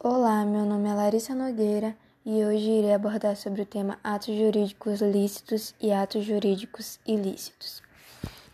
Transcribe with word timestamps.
Olá, 0.00 0.44
meu 0.44 0.64
nome 0.64 0.88
é 0.88 0.94
Larissa 0.94 1.34
Nogueira 1.34 1.92
e 2.24 2.44
hoje 2.44 2.70
irei 2.70 2.94
abordar 2.94 3.34
sobre 3.34 3.62
o 3.62 3.66
tema 3.66 3.98
atos 4.04 4.32
jurídicos 4.32 5.00
lícitos 5.00 5.74
e 5.80 5.90
atos 5.90 6.24
jurídicos 6.24 7.00
ilícitos. 7.04 7.82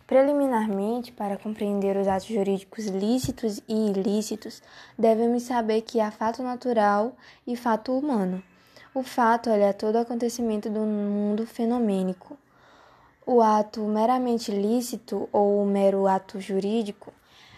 Preliminarmente, 0.06 1.12
para 1.12 1.36
compreender 1.36 1.98
os 1.98 2.08
atos 2.08 2.28
jurídicos 2.28 2.86
lícitos 2.86 3.60
e 3.68 3.90
ilícitos, 3.90 4.62
devemos 4.98 5.42
saber 5.42 5.82
que 5.82 6.00
há 6.00 6.10
fato 6.10 6.42
natural 6.42 7.14
e 7.46 7.54
fato 7.56 7.92
humano. 7.92 8.42
O 8.94 9.02
fato 9.02 9.50
é 9.50 9.70
todo 9.74 9.96
acontecimento 9.96 10.70
do 10.70 10.80
mundo 10.80 11.46
fenomênico. 11.46 12.38
O 13.26 13.42
ato 13.42 13.82
meramente 13.82 14.50
lícito 14.50 15.28
ou 15.30 15.62
o 15.62 15.66
mero 15.66 16.08
ato 16.08 16.40
jurídico 16.40 17.12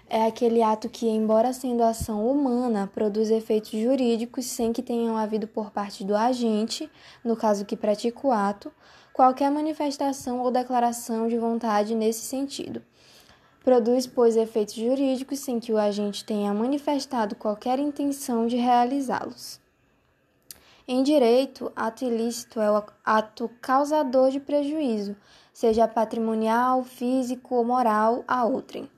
é 0.09 0.25
aquele 0.25 0.62
ato 0.62 0.88
que, 0.88 1.09
embora 1.09 1.52
sendo 1.52 1.82
ação 1.82 2.30
humana, 2.30 2.89
produz 2.93 3.30
efeitos 3.30 3.70
jurídicos 3.70 4.46
sem 4.46 4.72
que 4.72 4.82
tenham 4.82 5.17
havido 5.17 5.48
por 5.48 5.71
parte 5.71 6.04
do 6.04 6.14
agente, 6.14 6.90
no 7.25 7.36
caso 7.36 7.64
que 7.64 7.76
pratica 7.76 8.26
o 8.26 8.31
ato, 8.31 8.72
qualquer 9.12 9.50
manifestação 9.50 10.40
ou 10.40 10.50
declaração 10.50 11.26
de 11.26 11.36
vontade 11.36 11.95
nesse 11.95 12.21
sentido. 12.21 12.82
Produz, 13.64 14.07
pois, 14.07 14.36
efeitos 14.36 14.75
jurídicos 14.75 15.40
sem 15.40 15.58
que 15.58 15.72
o 15.72 15.79
agente 15.79 16.25
tenha 16.25 16.54
manifestado 16.54 17.34
qualquer 17.34 17.81
intenção 17.81 18.46
de 18.46 18.54
realizá-los. 18.57 19.59
Em 20.86 21.03
direito, 21.03 21.73
ato 21.75 22.04
ilícito 22.04 22.61
é 22.61 22.70
o 22.70 22.81
ato 23.04 23.50
causador 23.61 24.31
de 24.31 24.39
prejuízo, 24.39 25.17
seja 25.53 25.89
patrimonial, 25.89 26.84
físico 26.84 27.57
ou 27.57 27.64
moral, 27.64 28.23
a 28.29 28.45
outrem. 28.45 28.89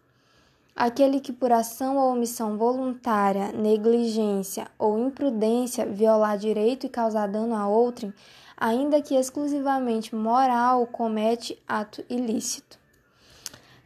Aquele 0.80 1.18
que, 1.18 1.32
por 1.32 1.50
ação 1.50 1.96
ou 1.96 2.12
omissão 2.12 2.56
voluntária, 2.56 3.50
negligência 3.50 4.68
ou 4.78 4.96
imprudência, 4.96 5.84
violar 5.84 6.38
direito 6.38 6.86
e 6.86 6.88
causar 6.88 7.26
dano 7.26 7.52
a 7.56 7.66
outrem, 7.66 8.14
ainda 8.56 9.02
que 9.02 9.16
exclusivamente 9.16 10.14
moral, 10.14 10.86
comete 10.86 11.60
ato 11.66 12.04
ilícito. 12.08 12.78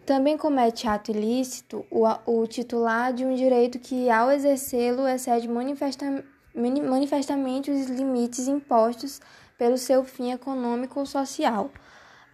Também 0.04 0.36
comete 0.36 0.86
ato 0.86 1.10
ilícito 1.10 1.82
o, 1.90 2.04
o 2.26 2.46
titular 2.46 3.10
de 3.14 3.24
um 3.24 3.34
direito 3.34 3.78
que, 3.78 4.10
ao 4.10 4.30
exercê-lo, 4.30 5.08
excede 5.08 5.48
manifesta, 5.48 6.22
manifestamente 6.54 7.70
os 7.70 7.86
limites 7.86 8.48
impostos 8.48 9.18
pelo 9.56 9.78
seu 9.78 10.04
fim 10.04 10.30
econômico 10.30 11.00
ou 11.00 11.06
social, 11.06 11.70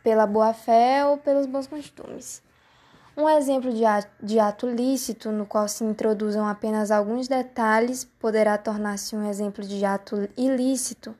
pela 0.02 0.26
boa-fé 0.26 1.06
ou 1.06 1.16
pelos 1.16 1.46
bons 1.46 1.68
costumes. 1.68 2.47
Um 3.20 3.28
exemplo 3.28 3.72
de 3.72 3.84
ato, 3.84 4.08
de 4.22 4.38
ato 4.38 4.64
lícito, 4.68 5.32
no 5.32 5.44
qual 5.44 5.66
se 5.66 5.82
introduzam 5.82 6.46
apenas 6.46 6.92
alguns 6.92 7.26
detalhes, 7.26 8.04
poderá 8.04 8.56
tornar-se 8.56 9.16
um 9.16 9.28
exemplo 9.28 9.64
de 9.64 9.84
ato 9.84 10.28
ilícito. 10.36 11.12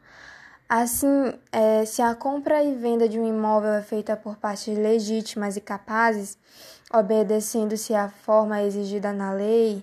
Assim, 0.68 1.34
é, 1.50 1.84
se 1.84 2.00
a 2.00 2.14
compra 2.14 2.62
e 2.62 2.72
venda 2.72 3.08
de 3.08 3.18
um 3.18 3.28
imóvel 3.28 3.72
é 3.72 3.82
feita 3.82 4.16
por 4.16 4.36
partes 4.36 4.78
legítimas 4.78 5.56
e 5.56 5.60
capazes, 5.60 6.38
obedecendo-se 6.94 7.92
à 7.96 8.08
forma 8.08 8.62
exigida 8.62 9.12
na 9.12 9.32
lei, 9.32 9.82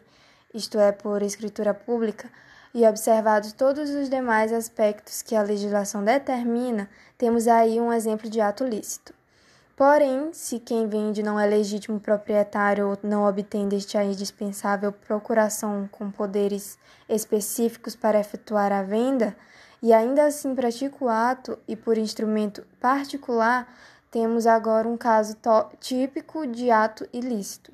isto 0.53 0.79
é, 0.79 0.93
por 0.93 1.21
escritura 1.21 1.73
pública, 1.73 2.29
e 2.73 2.87
observados 2.87 3.51
todos 3.51 3.89
os 3.89 4.09
demais 4.09 4.53
aspectos 4.53 5.21
que 5.21 5.35
a 5.35 5.41
legislação 5.41 6.01
determina, 6.01 6.89
temos 7.17 7.45
aí 7.45 7.81
um 7.81 7.91
exemplo 7.91 8.29
de 8.29 8.39
ato 8.39 8.63
lícito. 8.63 9.14
Porém, 9.75 10.31
se 10.31 10.57
quem 10.57 10.87
vende 10.87 11.21
não 11.21 11.37
é 11.37 11.45
legítimo 11.45 11.99
proprietário 11.99 12.87
ou 12.87 12.97
não 13.03 13.27
obtém 13.27 13.67
deste 13.67 13.97
a 13.97 14.05
indispensável 14.05 14.93
procuração 14.93 15.89
com 15.91 16.09
poderes 16.09 16.79
específicos 17.09 17.93
para 17.93 18.19
efetuar 18.19 18.71
a 18.71 18.83
venda, 18.83 19.35
e 19.83 19.91
ainda 19.91 20.25
assim 20.25 20.55
pratica 20.55 21.03
o 21.03 21.09
ato 21.09 21.59
e 21.67 21.75
por 21.75 21.97
instrumento 21.97 22.65
particular, 22.79 23.67
temos 24.09 24.47
agora 24.47 24.87
um 24.87 24.95
caso 24.95 25.35
típico 25.81 26.47
de 26.47 26.71
ato 26.71 27.05
ilícito. 27.11 27.73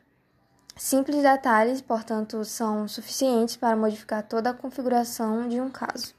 Simples 0.75 1.21
detalhes, 1.21 1.81
portanto, 1.81 2.43
são 2.43 2.87
suficientes 2.87 3.55
para 3.55 3.75
modificar 3.75 4.23
toda 4.23 4.49
a 4.49 4.53
configuração 4.53 5.47
de 5.47 5.61
um 5.61 5.69
caso. 5.69 6.15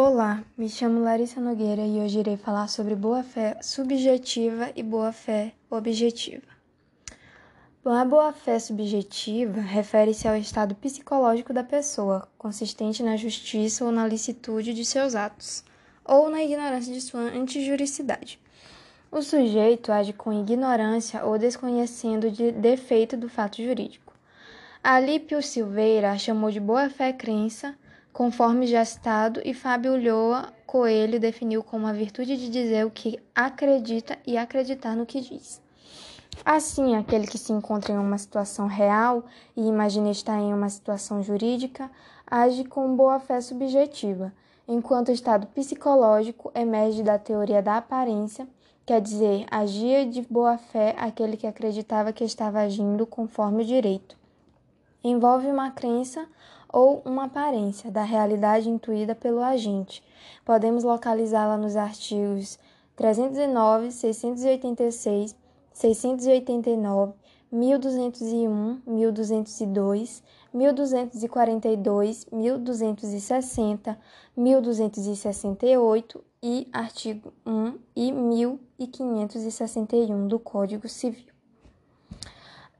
Olá, 0.00 0.44
me 0.56 0.68
chamo 0.68 1.00
Larissa 1.00 1.40
Nogueira 1.40 1.84
e 1.84 1.98
hoje 1.98 2.20
irei 2.20 2.36
falar 2.36 2.68
sobre 2.68 2.94
boa-fé 2.94 3.58
subjetiva 3.60 4.70
e 4.76 4.80
boa-fé 4.80 5.54
objetiva. 5.68 6.46
Bom, 7.82 7.90
a 7.90 8.04
boa-fé 8.04 8.60
subjetiva 8.60 9.60
refere-se 9.60 10.28
ao 10.28 10.36
estado 10.36 10.76
psicológico 10.76 11.52
da 11.52 11.64
pessoa, 11.64 12.28
consistente 12.38 13.02
na 13.02 13.16
justiça 13.16 13.84
ou 13.84 13.90
na 13.90 14.06
licitude 14.06 14.72
de 14.72 14.84
seus 14.84 15.16
atos, 15.16 15.64
ou 16.04 16.30
na 16.30 16.44
ignorância 16.44 16.94
de 16.94 17.00
sua 17.00 17.22
antijuricidade. 17.22 18.38
O 19.10 19.20
sujeito 19.20 19.90
age 19.90 20.12
com 20.12 20.32
ignorância 20.32 21.24
ou 21.24 21.36
desconhecendo 21.36 22.28
o 22.28 22.52
defeito 22.52 23.16
do 23.16 23.28
fato 23.28 23.60
jurídico. 23.60 24.14
Alípio 24.80 25.42
Silveira 25.42 26.16
chamou 26.16 26.52
de 26.52 26.60
boa-fé 26.60 27.12
crença 27.12 27.76
conforme 28.12 28.66
já 28.66 28.84
citado, 28.84 29.40
e 29.44 29.54
Fábio 29.54 29.94
Ulloa 29.94 30.52
Coelho 30.66 31.18
definiu 31.18 31.62
como 31.62 31.86
a 31.86 31.92
virtude 31.92 32.36
de 32.36 32.50
dizer 32.50 32.84
o 32.84 32.90
que 32.90 33.18
acredita 33.34 34.18
e 34.26 34.36
acreditar 34.36 34.94
no 34.94 35.06
que 35.06 35.20
diz. 35.20 35.62
Assim, 36.44 36.94
aquele 36.94 37.26
que 37.26 37.38
se 37.38 37.52
encontra 37.52 37.92
em 37.92 37.98
uma 37.98 38.18
situação 38.18 38.66
real 38.66 39.24
e 39.56 39.66
imagina 39.66 40.10
estar 40.10 40.38
em 40.38 40.52
uma 40.52 40.68
situação 40.68 41.22
jurídica, 41.22 41.90
age 42.26 42.64
com 42.64 42.94
boa-fé 42.94 43.40
subjetiva, 43.40 44.32
enquanto 44.66 45.08
o 45.08 45.12
estado 45.12 45.46
psicológico 45.48 46.52
emerge 46.54 47.02
da 47.02 47.18
teoria 47.18 47.62
da 47.62 47.78
aparência, 47.78 48.46
quer 48.84 49.00
dizer, 49.00 49.46
agia 49.50 50.06
de 50.06 50.22
boa-fé 50.22 50.94
aquele 50.98 51.36
que 51.36 51.46
acreditava 51.46 52.12
que 52.12 52.24
estava 52.24 52.60
agindo 52.60 53.06
conforme 53.06 53.62
o 53.62 53.66
direito. 53.66 54.16
Envolve 55.02 55.46
uma 55.46 55.70
crença 55.70 56.26
ou 56.72 57.02
uma 57.04 57.24
aparência 57.24 57.90
da 57.90 58.02
realidade 58.02 58.68
intuída 58.68 59.14
pelo 59.14 59.40
agente. 59.40 60.02
Podemos 60.44 60.84
localizá-la 60.84 61.56
nos 61.56 61.76
artigos 61.76 62.58
309, 62.96 63.92
686, 63.92 65.34
689, 65.72 67.12
1201, 67.50 68.82
1202, 68.86 70.22
1242, 70.52 72.26
1260, 72.30 73.98
1268 74.36 76.22
e 76.42 76.68
artigo 76.72 77.32
1 77.46 77.78
e 77.96 78.12
1561 78.12 80.28
do 80.28 80.38
Código 80.38 80.86
Civil. 80.88 81.37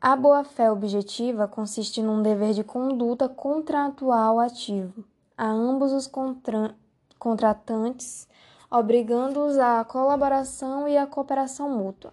A 0.00 0.14
boa-fé 0.14 0.70
objetiva 0.70 1.48
consiste 1.48 2.00
num 2.00 2.22
dever 2.22 2.54
de 2.54 2.62
conduta 2.62 3.28
contratual 3.28 4.38
ativo 4.38 5.04
a 5.36 5.48
ambos 5.48 5.92
os 5.92 6.06
contra 6.06 6.72
contratantes, 7.18 8.28
obrigando-os 8.70 9.58
à 9.58 9.84
colaboração 9.84 10.86
e 10.86 10.96
à 10.96 11.04
cooperação 11.04 11.68
mútua, 11.68 12.12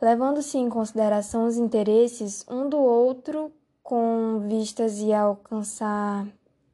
levando-se 0.00 0.56
em 0.56 0.70
consideração 0.70 1.46
os 1.46 1.58
interesses 1.58 2.42
um 2.48 2.66
do 2.66 2.78
outro 2.78 3.52
com 3.82 4.46
vistas 4.48 4.98
a 5.10 5.20
alcançar 5.20 6.26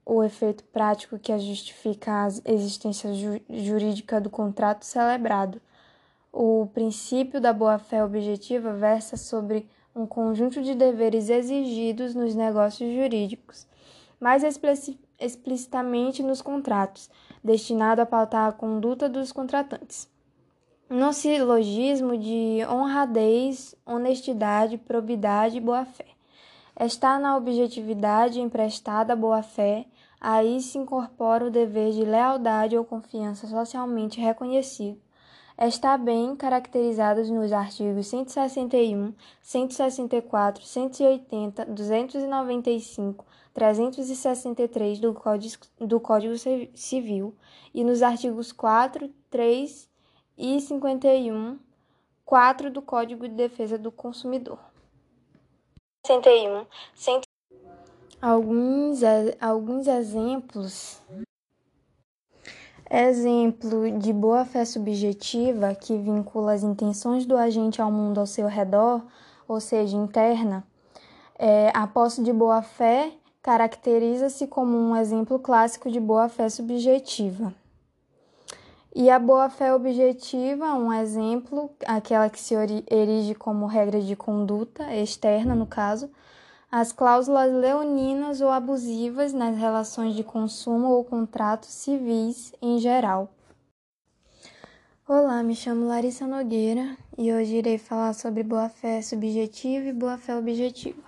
o 0.06 0.22
efeito 0.22 0.62
prático 0.64 1.18
que 1.18 1.36
justifica 1.40 2.22
a 2.22 2.52
existência 2.52 3.12
ju 3.14 3.40
jurídica 3.50 4.20
do 4.20 4.30
contrato 4.30 4.84
celebrado. 4.84 5.60
O 6.32 6.68
princípio 6.72 7.40
da 7.40 7.52
boa-fé 7.52 8.04
objetiva 8.04 8.72
versa 8.72 9.16
sobre 9.16 9.68
um 9.94 10.06
conjunto 10.06 10.60
de 10.62 10.74
deveres 10.74 11.30
exigidos 11.30 12.14
nos 12.14 12.34
negócios 12.34 12.92
jurídicos, 12.92 13.66
mais 14.18 14.42
explicitamente 15.18 16.22
nos 16.22 16.42
contratos, 16.42 17.10
destinado 17.42 18.02
a 18.02 18.06
pautar 18.06 18.48
a 18.48 18.52
conduta 18.52 19.08
dos 19.08 19.30
contratantes. 19.30 20.08
No 20.88 21.12
silogismo 21.12 22.16
de 22.16 22.58
honradez, 22.68 23.74
honestidade, 23.86 24.78
probidade 24.78 25.58
e 25.58 25.60
boa-fé. 25.60 26.06
Está 26.78 27.18
na 27.18 27.36
objetividade 27.36 28.40
emprestada 28.40 29.14
boa-fé, 29.14 29.86
aí 30.20 30.60
se 30.60 30.76
incorpora 30.76 31.46
o 31.46 31.50
dever 31.50 31.92
de 31.92 32.04
lealdade 32.04 32.76
ou 32.76 32.84
confiança 32.84 33.46
socialmente 33.46 34.20
reconhecido, 34.20 35.00
está 35.58 35.96
bem 35.96 36.34
caracterizados 36.34 37.30
nos 37.30 37.52
artigos 37.52 38.06
161, 38.08 39.14
164, 39.40 40.64
180, 40.64 41.64
295, 41.66 43.24
363 43.52 44.98
do 44.98 45.14
Código, 45.14 45.64
do 45.78 46.00
Código 46.00 46.34
Civil 46.74 47.34
e 47.72 47.84
nos 47.84 48.02
artigos 48.02 48.52
4, 48.52 49.08
3 49.30 49.88
e 50.36 50.60
51, 50.60 51.58
4 52.24 52.70
do 52.70 52.82
Código 52.82 53.28
de 53.28 53.34
Defesa 53.34 53.78
do 53.78 53.92
Consumidor. 53.92 54.58
61, 56.06 56.66
Alguns, 58.20 59.00
alguns 59.40 59.86
exemplos. 59.86 61.00
Exemplo 62.96 63.98
de 63.98 64.12
boa-fé 64.12 64.64
subjetiva 64.64 65.74
que 65.74 65.98
vincula 65.98 66.52
as 66.52 66.62
intenções 66.62 67.26
do 67.26 67.36
agente 67.36 67.82
ao 67.82 67.90
mundo 67.90 68.20
ao 68.20 68.26
seu 68.26 68.46
redor, 68.46 69.02
ou 69.48 69.58
seja, 69.58 69.96
interna. 69.96 70.62
É, 71.36 71.72
a 71.74 71.88
posse 71.88 72.22
de 72.22 72.32
boa-fé 72.32 73.10
caracteriza-se 73.42 74.46
como 74.46 74.78
um 74.78 74.94
exemplo 74.94 75.40
clássico 75.40 75.90
de 75.90 75.98
boa-fé 75.98 76.48
subjetiva. 76.48 77.52
E 78.94 79.10
a 79.10 79.18
boa-fé 79.18 79.74
objetiva, 79.74 80.72
um 80.74 80.92
exemplo, 80.92 81.72
aquela 81.84 82.30
que 82.30 82.40
se 82.40 82.54
erige 82.88 83.34
como 83.34 83.66
regra 83.66 84.00
de 84.00 84.14
conduta 84.14 84.94
externa, 84.94 85.52
no 85.56 85.66
caso, 85.66 86.08
as 86.76 86.90
cláusulas 86.90 87.52
leoninas 87.52 88.40
ou 88.40 88.50
abusivas 88.50 89.32
nas 89.32 89.56
relações 89.56 90.12
de 90.16 90.24
consumo 90.24 90.88
ou 90.88 91.04
contratos 91.04 91.68
civis 91.68 92.52
em 92.60 92.80
geral. 92.80 93.32
Olá, 95.06 95.40
me 95.44 95.54
chamo 95.54 95.86
Larissa 95.86 96.26
Nogueira 96.26 96.96
e 97.16 97.32
hoje 97.32 97.58
irei 97.58 97.78
falar 97.78 98.12
sobre 98.12 98.42
boa-fé 98.42 99.00
subjetiva 99.02 99.86
e 99.86 99.92
boa-fé 99.92 100.36
objetiva. 100.36 101.00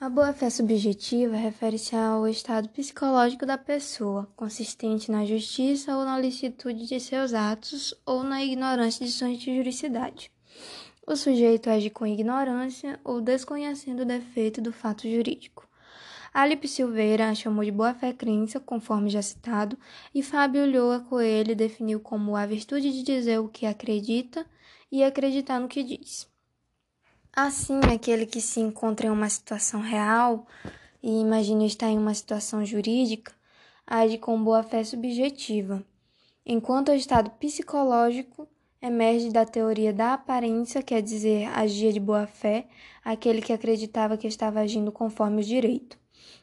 A 0.00 0.08
boa-fé 0.08 0.48
subjetiva 0.48 1.36
refere-se 1.36 1.94
ao 1.94 2.26
estado 2.26 2.70
psicológico 2.70 3.44
da 3.44 3.58
pessoa, 3.58 4.26
consistente 4.34 5.12
na 5.12 5.26
justiça 5.26 5.94
ou 5.94 6.06
na 6.06 6.18
licitude 6.18 6.86
de 6.86 6.98
seus 6.98 7.34
atos 7.34 7.94
ou 8.06 8.22
na 8.22 8.42
ignorância 8.42 9.04
de 9.04 9.12
sua 9.12 9.34
juridicidade. 9.34 10.32
O 11.04 11.16
sujeito 11.16 11.68
age 11.68 11.90
com 11.90 12.06
ignorância 12.06 13.00
ou 13.02 13.20
desconhecendo 13.20 14.00
o 14.00 14.06
defeito 14.06 14.60
do 14.60 14.72
fato 14.72 15.08
jurídico. 15.08 15.68
Alipe 16.32 16.68
Silveira 16.68 17.28
a 17.28 17.34
chamou 17.34 17.64
de 17.64 17.70
boa-fé 17.70 18.12
crença, 18.12 18.60
conforme 18.60 19.10
já 19.10 19.20
citado, 19.20 19.76
e 20.14 20.22
Fábio 20.22 20.64
Ulloa 20.64 21.00
Coelho 21.00 21.56
definiu 21.56 22.00
como 22.00 22.36
a 22.36 22.46
virtude 22.46 22.90
de 22.90 23.02
dizer 23.02 23.38
o 23.38 23.48
que 23.48 23.66
acredita 23.66 24.46
e 24.90 25.02
acreditar 25.02 25.58
no 25.58 25.68
que 25.68 25.82
diz. 25.82 26.26
Assim, 27.34 27.80
aquele 27.92 28.24
que 28.24 28.40
se 28.40 28.60
encontra 28.60 29.06
em 29.08 29.10
uma 29.10 29.28
situação 29.28 29.80
real 29.80 30.46
e 31.02 31.20
imagina 31.20 31.66
estar 31.66 31.88
em 31.88 31.98
uma 31.98 32.14
situação 32.14 32.64
jurídica, 32.64 33.32
age 33.86 34.18
com 34.18 34.42
boa-fé 34.42 34.84
subjetiva, 34.84 35.84
enquanto 36.46 36.90
o 36.90 36.94
estado 36.94 37.30
psicológico 37.32 38.48
emerge 38.82 39.30
da 39.30 39.46
teoria 39.46 39.92
da 39.92 40.14
aparência, 40.14 40.82
quer 40.82 41.00
dizer, 41.00 41.46
agia 41.54 41.92
de 41.92 42.00
boa 42.00 42.26
fé, 42.26 42.66
aquele 43.04 43.40
que 43.40 43.52
acreditava 43.52 44.16
que 44.16 44.26
estava 44.26 44.58
agindo 44.58 44.90
conforme 44.90 45.40
o 45.40 45.44
direito. 45.44 45.96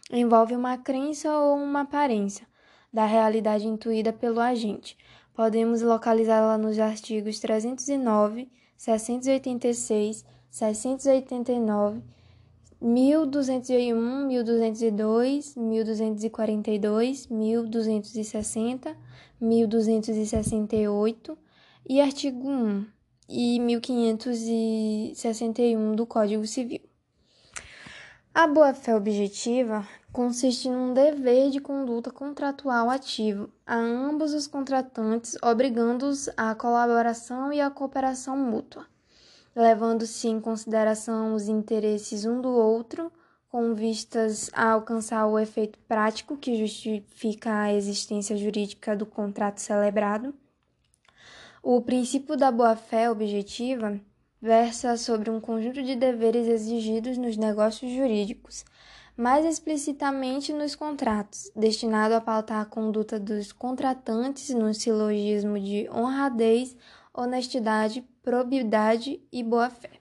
Envolve 0.09 0.55
uma 0.55 0.77
crença 0.77 1.29
ou 1.37 1.57
uma 1.57 1.81
aparência 1.81 2.47
da 2.91 3.05
realidade 3.05 3.67
intuída 3.67 4.13
pelo 4.13 4.39
agente. 4.39 4.97
Podemos 5.33 5.81
localizá-la 5.81 6.57
nos 6.57 6.79
artigos 6.79 7.39
309, 7.39 8.49
686, 8.77 10.25
689, 10.49 12.01
1201, 12.81 14.27
1202, 14.27 15.55
1242, 15.57 17.27
1260, 17.27 18.97
1268 19.41 21.37
e 21.87 22.01
artigo 22.01 22.49
1 22.49 22.85
e 23.29 23.59
1561 23.59 25.95
do 25.95 26.05
Código 26.05 26.45
Civil. 26.47 26.81
A 28.33 28.47
boa-fé 28.47 28.95
objetiva 28.95 29.85
consiste 30.11 30.69
num 30.69 30.93
dever 30.93 31.49
de 31.49 31.59
conduta 31.59 32.11
contratual 32.11 32.89
ativo 32.89 33.49
a 33.65 33.75
ambos 33.75 34.33
os 34.33 34.47
contratantes, 34.47 35.37
obrigando-os 35.43 36.29
à 36.37 36.55
colaboração 36.55 37.53
e 37.53 37.61
à 37.61 37.69
cooperação 37.69 38.37
mútua, 38.37 38.85
levando-se 39.55 40.27
em 40.27 40.39
consideração 40.39 41.33
os 41.33 41.47
interesses 41.47 42.25
um 42.25 42.41
do 42.41 42.49
outro, 42.49 43.11
com 43.49 43.73
vistas 43.73 44.49
a 44.53 44.71
alcançar 44.71 45.25
o 45.27 45.37
efeito 45.37 45.77
prático 45.87 46.37
que 46.37 46.55
justifica 46.55 47.63
a 47.63 47.73
existência 47.73 48.37
jurídica 48.37 48.95
do 48.95 49.05
contrato 49.05 49.59
celebrado 49.59 50.33
o 51.61 51.81
princípio 51.81 52.37
da 52.37 52.51
boa-fé 52.51 53.09
objetiva 53.09 53.99
versa 54.41 54.95
sobre 54.95 55.29
um 55.29 55.41
conjunto 55.41 55.83
de 55.83 55.95
deveres 55.95 56.47
exigidos 56.47 57.17
nos 57.17 57.35
negócios 57.35 57.91
jurídicos, 57.91 58.63
mais 59.17 59.45
explicitamente 59.45 60.53
nos 60.53 60.75
contratos, 60.75 61.51
destinado 61.53 62.15
a 62.15 62.21
pautar 62.21 62.61
a 62.61 62.65
conduta 62.65 63.19
dos 63.19 63.51
contratantes 63.51 64.49
no 64.51 64.73
silogismo 64.73 65.59
de 65.59 65.89
honradez, 65.89 66.77
honestidade, 67.13 68.01
probidade 68.23 69.21
e 69.29 69.43
boa-fé. 69.43 69.91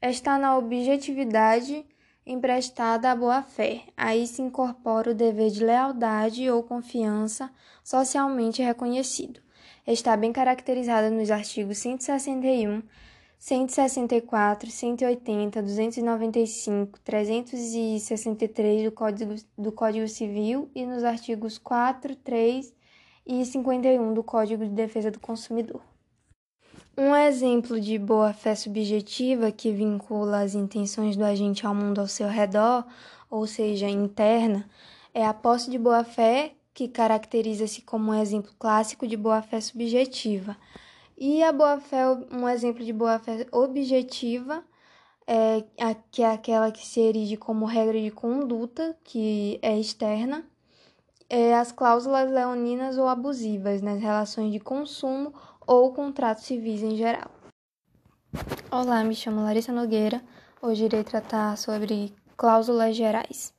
Está 0.00 0.38
na 0.38 0.56
objetividade 0.56 1.84
emprestada 2.24 3.10
à 3.10 3.16
boa-fé. 3.16 3.82
Aí 3.96 4.26
se 4.26 4.42
incorpora 4.42 5.10
o 5.10 5.14
dever 5.14 5.50
de 5.50 5.64
lealdade 5.64 6.48
ou 6.48 6.62
confiança 6.62 7.50
socialmente 7.82 8.62
reconhecido 8.62 9.45
está 9.92 10.16
bem 10.16 10.32
caracterizada 10.32 11.10
nos 11.10 11.30
artigos 11.30 11.78
161, 11.78 12.82
164, 13.38 14.70
180, 14.70 15.62
295, 15.62 17.00
363 17.00 18.84
do 18.84 18.92
Código, 18.92 19.34
do 19.56 19.70
Código 19.70 20.08
Civil 20.08 20.68
e 20.74 20.84
nos 20.84 21.04
artigos 21.04 21.56
4, 21.58 22.16
3 22.16 22.74
e 23.26 23.44
51 23.44 24.14
do 24.14 24.24
Código 24.24 24.64
de 24.64 24.70
Defesa 24.70 25.10
do 25.10 25.20
Consumidor. 25.20 25.80
Um 26.98 27.14
exemplo 27.14 27.78
de 27.78 27.98
boa-fé 27.98 28.54
subjetiva 28.54 29.52
que 29.52 29.70
vincula 29.70 30.40
as 30.40 30.54
intenções 30.54 31.14
do 31.14 31.24
agente 31.24 31.66
ao 31.66 31.74
mundo 31.74 32.00
ao 32.00 32.08
seu 32.08 32.26
redor, 32.26 32.84
ou 33.30 33.46
seja, 33.46 33.88
interna, 33.88 34.68
é 35.12 35.24
a 35.24 35.34
posse 35.34 35.70
de 35.70 35.78
boa-fé 35.78 36.55
que 36.76 36.86
caracteriza-se 36.88 37.80
como 37.80 38.10
um 38.10 38.14
exemplo 38.14 38.52
clássico 38.58 39.08
de 39.08 39.16
boa-fé 39.16 39.62
subjetiva. 39.62 40.54
E 41.16 41.42
a 41.42 41.50
boa-fé, 41.50 42.02
um 42.30 42.46
exemplo 42.46 42.84
de 42.84 42.92
boa-fé 42.92 43.46
objetiva, 43.50 44.62
é, 45.26 45.64
que 46.10 46.22
é 46.22 46.30
aquela 46.30 46.70
que 46.70 46.86
se 46.86 47.00
erige 47.00 47.38
como 47.38 47.64
regra 47.64 47.98
de 47.98 48.10
conduta, 48.10 48.94
que 49.02 49.58
é 49.62 49.80
externa, 49.80 50.44
é 51.30 51.54
as 51.54 51.72
cláusulas 51.72 52.30
leoninas 52.30 52.98
ou 52.98 53.08
abusivas 53.08 53.80
nas 53.80 53.98
relações 53.98 54.52
de 54.52 54.60
consumo 54.60 55.32
ou 55.66 55.94
contratos 55.94 56.44
civis 56.44 56.82
em 56.82 56.94
geral. 56.94 57.30
Olá, 58.70 59.02
me 59.02 59.14
chamo 59.14 59.42
Larissa 59.42 59.72
Nogueira. 59.72 60.22
Hoje 60.60 60.84
irei 60.84 61.02
tratar 61.02 61.56
sobre 61.56 62.12
cláusulas 62.36 62.94
gerais. 62.94 63.55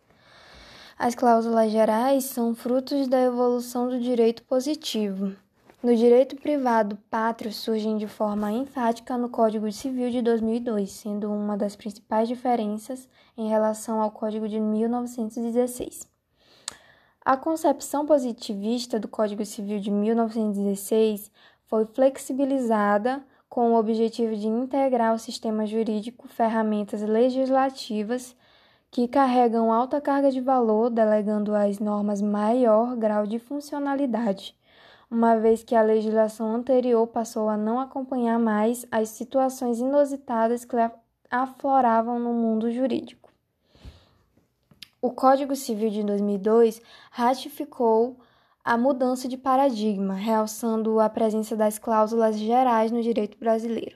As 1.00 1.13
cláusulas 1.13 1.72
gerais 1.72 2.24
são 2.24 2.56
frutos 2.56 3.08
da 3.08 3.22
evolução 3.22 3.88
do 3.88 4.00
direito 4.00 4.42
positivo. 4.44 5.36
No 5.84 5.96
direito 5.96 6.36
privado 6.36 6.98
pátrio 7.08 7.54
surgem 7.54 7.98
de 7.98 8.08
forma 8.08 8.51
enfática 8.51 9.16
no 9.16 9.30
Código 9.30 9.72
Civil 9.72 10.10
de 10.10 10.24
2002, 10.24 10.92
sendo 10.92 11.32
uma 11.32 11.56
das 11.56 11.75
principais 11.75 12.27
diferenças 12.27 13.08
em 13.38 13.48
relação 13.48 14.01
ao 14.01 14.10
Código 14.10 14.50
de 14.50 14.60
1916. 14.60 16.08
A 17.24 17.38
concepção 17.38 18.04
positivista 18.04 19.00
do 19.00 19.08
Código 19.08 19.46
Civil 19.46 19.80
de 19.80 19.92
1916 19.92 21.30
foi 21.68 21.86
flexibilizada 21.86 23.24
com 23.48 23.74
o 23.74 23.77
objetivo 23.77 24.36
de 24.36 24.48
integrar 24.48 25.12
ao 25.12 25.20
sistema 25.20 25.63
jurídico 25.63 26.27
ferramentas 26.27 27.04
legislativas 27.04 28.36
que 28.98 29.08
carregam 29.08 29.72
alta 29.72 30.01
carga 30.01 30.32
de 30.32 30.42
valor, 30.42 30.89
delegando 30.89 31.54
às 31.54 31.77
normas 31.77 32.20
maior 32.20 32.96
grau 32.96 33.27
de 33.27 33.38
funcionalidade, 33.38 34.56
uma 35.08 35.38
vez 35.38 35.63
que 35.63 35.75
a 35.75 35.84
legislação 35.84 36.56
anterior 36.56 37.06
passou 37.06 37.48
a 37.48 37.56
não 37.56 37.80
acompanhar 37.80 38.39
mais 38.39 38.88
as 38.92 39.10
situações 39.10 39.80
inusitadas 39.80 40.66
que 40.66 40.75
afloravam 41.30 42.18
no 42.18 42.34
mundo 42.34 42.72
jurídico. 42.72 43.32
O 45.00 45.12
Código 45.12 45.56
Civil 45.56 45.92
de 45.92 46.01
2002 46.01 46.82
ratificou 47.12 48.18
a 48.66 48.75
mudança 48.80 49.27
de 49.27 49.38
paradigma, 49.38 50.16
realçando 50.16 51.00
a 51.00 51.08
presença 51.08 51.56
das 51.56 51.77
cláusulas 51.77 52.36
gerais 52.36 52.92
no 52.92 53.04
direito 53.04 53.38
brasileiro. 53.38 53.96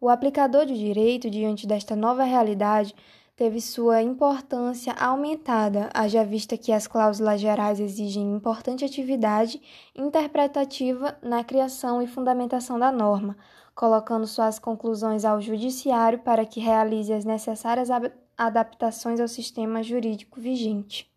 O 0.00 0.08
aplicador 0.08 0.64
de 0.64 0.78
direito, 0.78 1.28
diante 1.28 1.66
desta 1.66 1.96
nova 1.96 2.22
realidade, 2.22 2.94
teve 3.38 3.60
sua 3.60 4.02
importância 4.02 4.92
aumentada, 4.94 5.88
haja 5.94 6.24
vista 6.24 6.58
que 6.58 6.72
as 6.72 6.88
cláusulas 6.88 7.40
gerais 7.40 7.78
exigem 7.78 8.34
importante 8.34 8.84
atividade 8.84 9.62
interpretativa 9.94 11.16
na 11.22 11.44
criação 11.44 12.02
e 12.02 12.08
fundamentação 12.08 12.80
da 12.80 12.90
norma, 12.90 13.36
colocando 13.76 14.26
suas 14.26 14.58
conclusões 14.58 15.24
ao 15.24 15.40
judiciário 15.40 16.18
para 16.18 16.44
que 16.44 16.58
realize 16.58 17.12
as 17.12 17.24
necessárias 17.24 17.88
adaptações 18.36 19.20
ao 19.20 19.28
sistema 19.28 19.84
jurídico 19.84 20.40
vigente. 20.40 21.08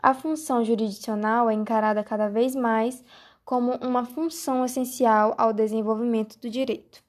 A 0.00 0.14
função 0.14 0.64
jurisdicional 0.64 1.50
é 1.50 1.54
encarada 1.54 2.04
cada 2.04 2.28
vez 2.28 2.54
mais 2.54 3.02
como 3.44 3.72
uma 3.84 4.04
função 4.04 4.64
essencial 4.64 5.34
ao 5.36 5.52
desenvolvimento 5.52 6.38
do 6.38 6.48
direito. 6.48 7.02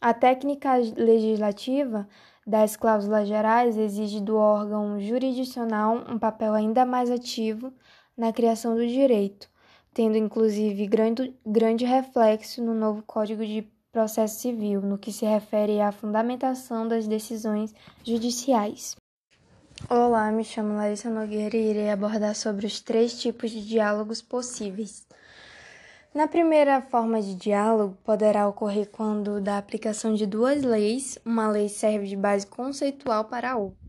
A 0.00 0.12
técnica 0.12 0.74
legislativa 0.96 2.08
das 2.46 2.76
cláusulas 2.76 3.28
gerais 3.28 3.76
exige 3.76 4.20
do 4.20 4.36
órgão 4.36 4.98
jurisdicional 5.00 6.04
um 6.08 6.18
papel 6.18 6.54
ainda 6.54 6.84
mais 6.84 7.10
ativo 7.10 7.72
na 8.16 8.32
criação 8.32 8.74
do 8.74 8.86
direito, 8.86 9.48
tendo 9.92 10.16
inclusive 10.16 10.86
grande, 10.86 11.34
grande 11.46 11.84
reflexo 11.84 12.62
no 12.62 12.74
novo 12.74 13.02
Código 13.02 13.44
de 13.44 13.68
Processo 13.92 14.40
Civil, 14.40 14.80
no 14.80 14.98
que 14.98 15.12
se 15.12 15.24
refere 15.24 15.80
à 15.80 15.90
fundamentação 15.90 16.86
das 16.86 17.06
decisões 17.06 17.74
judiciais. 18.04 18.96
Olá, 19.88 20.30
me 20.30 20.44
chamo 20.44 20.76
Larissa 20.76 21.10
Nogueira 21.10 21.56
e 21.56 21.70
irei 21.70 21.90
abordar 21.90 22.36
sobre 22.36 22.66
os 22.66 22.80
três 22.80 23.20
tipos 23.20 23.50
de 23.50 23.66
diálogos 23.66 24.20
possíveis. 24.20 25.06
Na 26.12 26.26
primeira 26.26 26.82
forma 26.82 27.22
de 27.22 27.36
diálogo, 27.36 27.96
poderá 28.02 28.48
ocorrer 28.48 28.90
quando, 28.90 29.40
da 29.40 29.56
aplicação 29.56 30.12
de 30.12 30.26
duas 30.26 30.64
leis, 30.64 31.16
uma 31.24 31.48
lei 31.48 31.68
serve 31.68 32.08
de 32.08 32.16
base 32.16 32.44
conceitual 32.44 33.26
para 33.26 33.52
a 33.52 33.56
outra. 33.56 33.79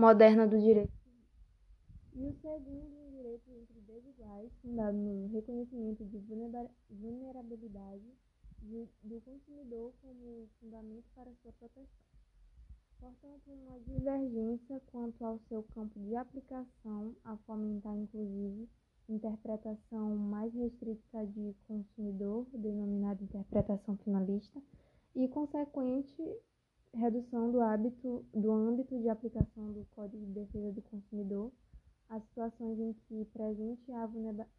Moderna 0.00 0.46
do 0.46 0.58
direito. 0.58 0.98
E 2.14 2.26
o 2.26 2.32
segundo, 2.32 2.96
um 2.96 3.10
direito 3.10 3.50
entre 3.50 3.80
desiguais, 3.82 4.50
fundado 4.62 4.96
no 4.96 5.26
reconhecimento 5.28 6.02
de 6.06 6.18
vulnerabilidade 6.88 8.10
do 8.62 9.20
consumidor 9.20 9.92
como 10.00 10.48
fundamento 10.58 11.04
para 11.14 11.30
sua 11.42 11.52
proteção. 11.52 11.86
Portanto, 12.98 13.50
uma 13.50 13.78
divergência 13.80 14.80
quanto 14.86 15.22
ao 15.22 15.38
seu 15.48 15.62
campo 15.74 15.98
de 16.00 16.16
aplicação, 16.16 17.14
a 17.24 17.36
fomentar, 17.38 17.94
inclusive, 17.96 18.68
interpretação 19.08 20.16
mais 20.16 20.52
restrita 20.54 21.26
de 21.26 21.54
consumidor, 21.66 22.46
denominada 22.52 23.22
interpretação 23.22 23.96
finalista, 23.98 24.62
e 25.14 25.28
consequente 25.28 26.22
redução 26.94 27.50
do, 27.50 27.60
hábito, 27.60 28.24
do 28.34 28.52
âmbito 28.52 28.98
de 29.00 29.08
aplicação 29.08 29.72
do 29.72 29.86
Código 29.94 30.24
de 30.26 30.32
Defesa 30.32 30.72
do 30.72 30.82
Consumidor 30.82 31.52
às 32.08 32.22
situações 32.24 32.78
em 32.78 32.92
que 32.92 33.24
presente 33.26 33.92
a 33.92 34.08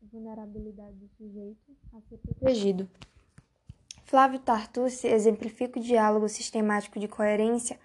vulnerabilidade 0.01 0.95
do 0.95 1.09
sujeito 1.17 1.75
a 1.93 2.01
ser 2.01 2.17
protegido. 2.17 2.89
Flávio 4.05 4.39
Tartucci 4.39 5.07
exemplifica 5.07 5.79
o 5.79 5.83
diálogo 5.83 6.27
sistemático 6.29 7.00
de 7.00 7.07
coerência 7.07 7.79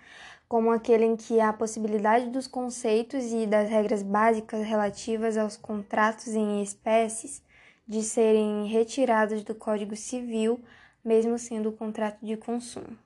como 0.48 0.70
aquele 0.70 1.04
em 1.04 1.16
que 1.16 1.40
a 1.40 1.52
possibilidade 1.52 2.30
dos 2.30 2.46
conceitos 2.46 3.32
e 3.32 3.46
das 3.46 3.68
regras 3.68 4.02
básicas 4.02 4.64
relativas 4.64 5.36
aos 5.36 5.56
contratos 5.56 6.28
em 6.28 6.62
espécies 6.62 7.42
de 7.86 8.02
serem 8.02 8.66
retirados 8.66 9.42
do 9.42 9.54
Código 9.54 9.96
Civil, 9.96 10.60
mesmo 11.04 11.38
sendo 11.38 11.70
o 11.70 11.72
contrato 11.72 12.24
de 12.24 12.36
consumo. 12.36 12.96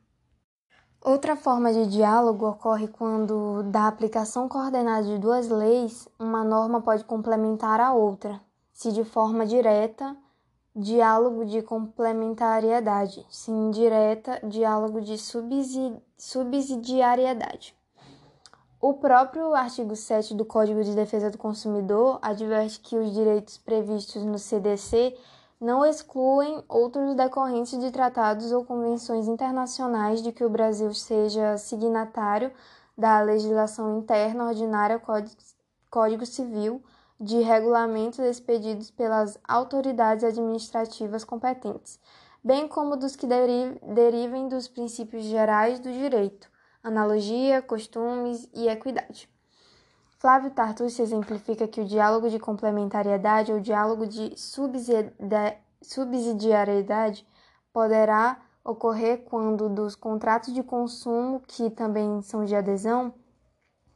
Outra 1.02 1.34
forma 1.34 1.72
de 1.72 1.86
diálogo 1.86 2.46
ocorre 2.46 2.86
quando, 2.86 3.62
da 3.64 3.88
aplicação 3.88 4.46
coordenada 4.46 5.06
de 5.06 5.16
duas 5.16 5.48
leis, 5.48 6.06
uma 6.18 6.44
norma 6.44 6.82
pode 6.82 7.04
complementar 7.04 7.80
a 7.80 7.94
outra, 7.94 8.38
se 8.70 8.92
de 8.92 9.02
forma 9.02 9.46
direta, 9.46 10.14
diálogo 10.76 11.46
de 11.46 11.62
complementariedade, 11.62 13.26
se 13.30 13.50
indireta, 13.50 14.40
diálogo 14.46 15.00
de 15.00 15.16
subsidiariedade. 16.18 17.74
O 18.78 18.92
próprio 18.92 19.54
artigo 19.54 19.96
7 19.96 20.34
do 20.34 20.44
Código 20.44 20.84
de 20.84 20.94
Defesa 20.94 21.30
do 21.30 21.38
Consumidor 21.38 22.18
adverte 22.20 22.78
que 22.78 22.98
os 22.98 23.10
direitos 23.14 23.56
previstos 23.56 24.22
no 24.22 24.38
CDC 24.38 25.16
não 25.60 25.84
excluem 25.84 26.64
outros 26.66 27.14
decorrentes 27.14 27.78
de 27.78 27.90
tratados 27.90 28.50
ou 28.50 28.64
convenções 28.64 29.28
internacionais 29.28 30.22
de 30.22 30.32
que 30.32 30.42
o 30.42 30.48
Brasil 30.48 30.92
seja 30.94 31.58
signatário 31.58 32.50
da 32.96 33.20
legislação 33.20 33.98
interna 33.98 34.46
ordinária 34.46 35.00
Código 35.90 36.24
Civil 36.24 36.82
de 37.20 37.40
regulamentos 37.40 38.20
expedidos 38.20 38.90
pelas 38.90 39.38
autoridades 39.46 40.24
administrativas 40.24 41.24
competentes, 41.24 42.00
bem 42.42 42.66
como 42.66 42.96
dos 42.96 43.14
que 43.14 43.26
derivem 43.26 44.48
dos 44.48 44.66
princípios 44.66 45.24
gerais 45.24 45.78
do 45.78 45.92
direito, 45.92 46.50
analogia, 46.82 47.60
costumes 47.60 48.48
e 48.54 48.66
equidade. 48.68 49.29
Flávio 50.20 50.50
Tartucci 50.50 51.00
exemplifica 51.00 51.66
que 51.66 51.80
o 51.80 51.86
diálogo 51.86 52.28
de 52.28 52.38
complementariedade 52.38 53.50
ou 53.54 53.58
diálogo 53.58 54.06
de 54.06 54.34
subsidiariedade 55.80 57.26
poderá 57.72 58.38
ocorrer 58.62 59.24
quando 59.24 59.70
dos 59.70 59.96
contratos 59.96 60.52
de 60.52 60.62
consumo, 60.62 61.40
que 61.48 61.70
também 61.70 62.20
são 62.20 62.44
de 62.44 62.54
adesão, 62.54 63.14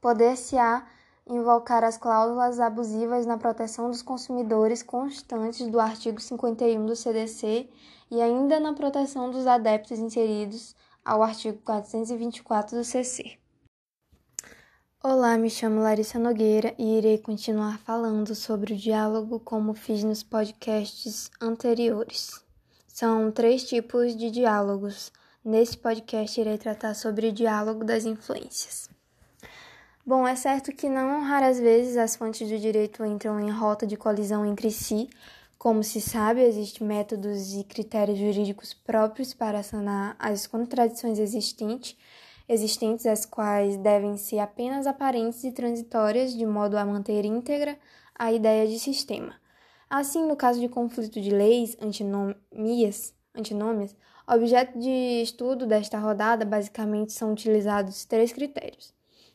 poder-se-á 0.00 0.86
invocar 1.26 1.84
as 1.84 1.98
cláusulas 1.98 2.58
abusivas 2.58 3.26
na 3.26 3.36
proteção 3.36 3.90
dos 3.90 4.00
consumidores 4.00 4.82
constantes 4.82 5.68
do 5.68 5.78
artigo 5.78 6.18
51 6.22 6.86
do 6.86 6.96
CDC 6.96 7.68
e 8.10 8.22
ainda 8.22 8.58
na 8.58 8.72
proteção 8.72 9.30
dos 9.30 9.46
adeptos 9.46 9.98
inseridos 9.98 10.74
ao 11.04 11.22
artigo 11.22 11.58
424 11.58 12.78
do 12.78 12.82
CC. 12.82 13.43
Olá, 15.06 15.36
me 15.36 15.50
chamo 15.50 15.82
Larissa 15.82 16.18
Nogueira 16.18 16.74
e 16.78 16.96
irei 16.96 17.18
continuar 17.18 17.78
falando 17.80 18.34
sobre 18.34 18.72
o 18.72 18.76
diálogo 18.76 19.38
como 19.38 19.74
fiz 19.74 20.02
nos 20.02 20.22
podcasts 20.22 21.30
anteriores. 21.38 22.42
São 22.88 23.30
três 23.30 23.64
tipos 23.64 24.16
de 24.16 24.30
diálogos. 24.30 25.12
Nesse 25.44 25.76
podcast 25.76 26.40
irei 26.40 26.56
tratar 26.56 26.94
sobre 26.94 27.28
o 27.28 27.32
diálogo 27.32 27.84
das 27.84 28.06
influências. 28.06 28.88
Bom, 30.06 30.26
é 30.26 30.34
certo 30.34 30.72
que 30.72 30.88
não 30.88 31.20
raras 31.20 31.60
vezes 31.60 31.98
as 31.98 32.16
fontes 32.16 32.48
do 32.48 32.58
direito 32.58 33.04
entram 33.04 33.38
em 33.38 33.50
rota 33.50 33.86
de 33.86 33.98
colisão 33.98 34.46
entre 34.46 34.70
si. 34.70 35.10
Como 35.58 35.84
se 35.84 36.00
sabe, 36.00 36.40
existem 36.40 36.86
métodos 36.86 37.52
e 37.52 37.62
critérios 37.62 38.18
jurídicos 38.18 38.72
próprios 38.72 39.34
para 39.34 39.62
sanar 39.62 40.16
as 40.18 40.46
contradições 40.46 41.18
existentes 41.18 41.94
existentes, 42.48 43.06
as 43.06 43.24
quais 43.24 43.76
devem 43.76 44.16
ser 44.16 44.38
apenas 44.38 44.86
aparentes 44.86 45.44
e 45.44 45.52
transitórias, 45.52 46.34
de 46.34 46.46
modo 46.46 46.76
a 46.76 46.84
manter 46.84 47.24
íntegra 47.24 47.78
a 48.14 48.32
ideia 48.32 48.66
de 48.66 48.78
sistema. 48.78 49.34
Assim, 49.88 50.26
no 50.26 50.36
caso 50.36 50.60
de 50.60 50.68
conflito 50.68 51.20
de 51.20 51.30
leis, 51.30 51.76
antinomias, 51.80 53.14
antinômias, 53.34 53.96
objeto 54.26 54.78
de 54.78 55.22
estudo 55.22 55.66
desta 55.66 55.98
rodada 55.98 56.44
basicamente 56.44 57.12
são 57.12 57.32
utilizados 57.32 58.04
três 58.04 58.32
critérios. 58.32 58.94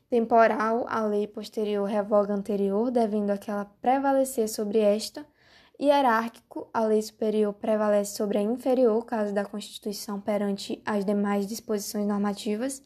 Temporal, 0.10 0.86
a 0.90 1.06
lei 1.06 1.28
posterior 1.28 1.88
revoga 1.88 2.34
anterior, 2.34 2.90
devendo 2.90 3.30
aquela 3.30 3.66
prevalecer 3.80 4.50
sobre 4.50 4.80
esta 4.80 5.26
hierárquico, 5.80 6.70
a 6.74 6.84
lei 6.84 7.02
superior 7.02 7.54
prevalece 7.54 8.16
sobre 8.16 8.38
a 8.38 8.42
inferior, 8.42 9.06
caso 9.06 9.34
da 9.34 9.46
Constituição 9.46 10.20
perante 10.20 10.82
as 10.86 11.06
demais 11.06 11.48
disposições 11.48 12.06
normativas, 12.06 12.84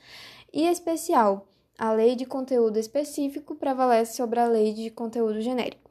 e 0.54 0.68
especial, 0.68 1.48
a 1.78 1.92
lei 1.92 2.16
de 2.16 2.26
conteúdo 2.26 2.78
específico 2.78 3.56
prevalece 3.56 4.16
sobre 4.16 4.40
a 4.40 4.48
lei 4.48 4.74
de 4.74 4.92
conteúdo 4.92 5.42
genérico. 5.42 5.90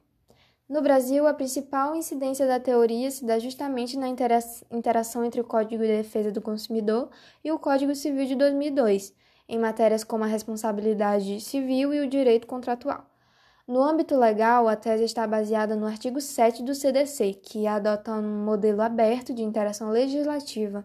No 0.69 0.81
Brasil, 0.81 1.27
a 1.27 1.35
principal 1.35 1.95
incidência 1.97 2.47
da 2.47 2.61
teoria 2.61 3.11
se 3.11 3.27
dá 3.27 3.39
justamente 3.39 3.99
na 3.99 4.09
interação 4.09 5.25
entre 5.25 5.41
o 5.41 5.45
Código 5.45 5.83
de 5.83 5.89
Defesa 5.89 6.31
do 6.31 6.41
Consumidor 6.41 7.11
e 7.45 7.51
o 7.51 7.59
Código 7.59 7.95
Civil 7.95 8.25
de 8.25 8.37
2002, 8.37 9.13
em 9.49 9.59
matérias 9.59 10.05
como 10.05 10.25
a 10.25 10.29
responsabilidade 10.29 11.41
civil 11.41 11.93
e 11.93 12.01
o 12.01 12.09
direito 12.09 12.47
contratual. 12.47 13.12
No 13.67 13.81
âmbito 13.83 14.17
legal, 14.17 14.67
a 14.67 14.75
tese 14.75 15.05
está 15.05 15.27
baseada 15.27 15.77
no 15.77 15.87
artigo 15.87 16.21
7 16.21 16.65
do 16.65 16.75
CDC, 16.75 17.35
que 17.35 17.67
adota 17.67 18.13
um 18.13 18.45
modelo 18.45 18.83
aberto 18.83 19.33
de 19.33 19.43
interação 19.43 19.91
legislativa. 19.91 20.85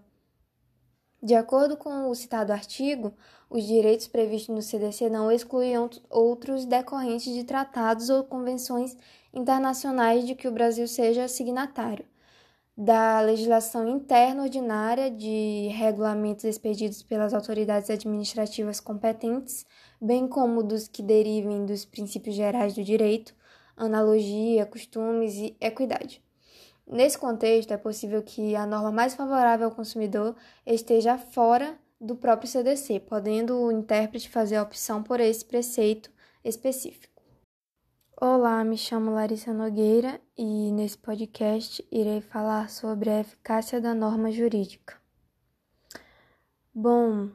De 1.22 1.34
acordo 1.34 1.76
com 1.76 2.08
o 2.10 2.16
citado 2.16 2.54
artigo, 2.54 3.12
os 3.50 3.64
direitos 3.64 4.08
previstos 4.08 4.56
no 4.56 4.62
CDC 4.62 5.10
não 5.10 5.32
excluem 5.32 5.74
outros 6.10 6.66
decorrentes 6.66 7.34
de 7.34 7.44
tratados 7.44 8.12
ou 8.12 8.24
convenções 8.24 8.96
internacionais 9.34 10.28
de 10.28 10.36
que 10.36 10.48
o 10.48 10.52
Brasil 10.52 10.88
seja 10.88 11.28
signatário, 11.28 12.06
da 12.78 13.20
legislação 13.22 13.90
interna 13.90 14.44
ordinária 14.44 15.10
de 15.10 15.70
regulamentos 15.70 16.46
expedidos 16.46 17.02
pelas 17.02 17.34
autoridades 17.34 17.90
administrativas 17.90 18.80
competentes, 18.80 19.66
bem 20.00 20.28
como 20.28 20.64
dos 20.64 20.88
que 20.88 21.02
derivem 21.02 21.66
dos 21.66 21.86
princípios 21.86 22.36
gerais 22.36 22.74
do 22.74 22.84
direito, 22.84 23.36
analogia, 23.76 24.66
costumes 24.66 25.36
e 25.36 25.56
equidade. 25.60 26.22
Nesse 26.86 27.18
contexto, 27.18 27.74
é 27.74 27.78
possível 27.78 28.24
que 28.24 28.56
a 28.56 28.66
norma 28.66 28.92
mais 28.92 29.14
favorável 29.14 29.68
ao 29.68 29.76
consumidor 29.76 30.36
esteja 30.66 31.18
fora 31.18 31.78
do 32.00 32.16
próprio 32.16 32.50
CDC, 32.50 33.02
podendo 33.02 33.60
o 33.60 33.72
intérprete 33.72 34.30
fazer 34.30 34.56
a 34.56 34.64
opção 34.64 35.04
por 35.04 35.20
esse 35.20 35.44
preceito 35.44 36.10
específico. 36.44 37.22
Olá, 38.20 38.64
me 38.64 38.78
chamo 38.78 39.12
Larissa 39.12 39.54
Nogueira 39.54 40.20
e 40.36 40.72
nesse 40.72 40.98
podcast 40.98 41.86
irei 41.92 42.22
falar 42.22 42.70
sobre 42.70 43.10
a 43.10 43.20
eficácia 43.20 43.80
da 43.80 43.94
norma 43.94 44.32
jurídica. 44.32 44.96
Bom, 46.74 47.30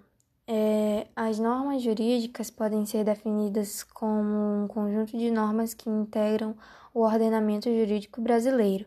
é, 0.54 1.06
as 1.16 1.38
normas 1.38 1.82
jurídicas 1.82 2.50
podem 2.50 2.84
ser 2.84 3.04
definidas 3.04 3.82
como 3.82 4.64
um 4.64 4.68
conjunto 4.68 5.16
de 5.16 5.30
normas 5.30 5.72
que 5.72 5.88
integram 5.88 6.54
o 6.92 7.00
ordenamento 7.00 7.70
jurídico 7.70 8.20
brasileiro 8.20 8.84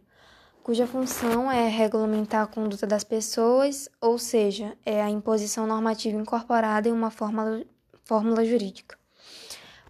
cuja 0.65 0.87
função 0.87 1.51
é 1.51 1.67
regulamentar 1.67 2.41
a 2.41 2.47
conduta 2.47 2.87
das 2.87 3.03
pessoas, 3.03 3.87
ou 4.01 4.17
seja, 4.17 4.75
é 4.83 4.99
a 4.99 5.11
imposição 5.11 5.67
normativa 5.67 6.17
incorporada 6.19 6.89
em 6.89 6.91
uma 6.91 7.11
fórmula, 7.11 7.63
fórmula 8.03 8.43
jurídica. 8.43 8.97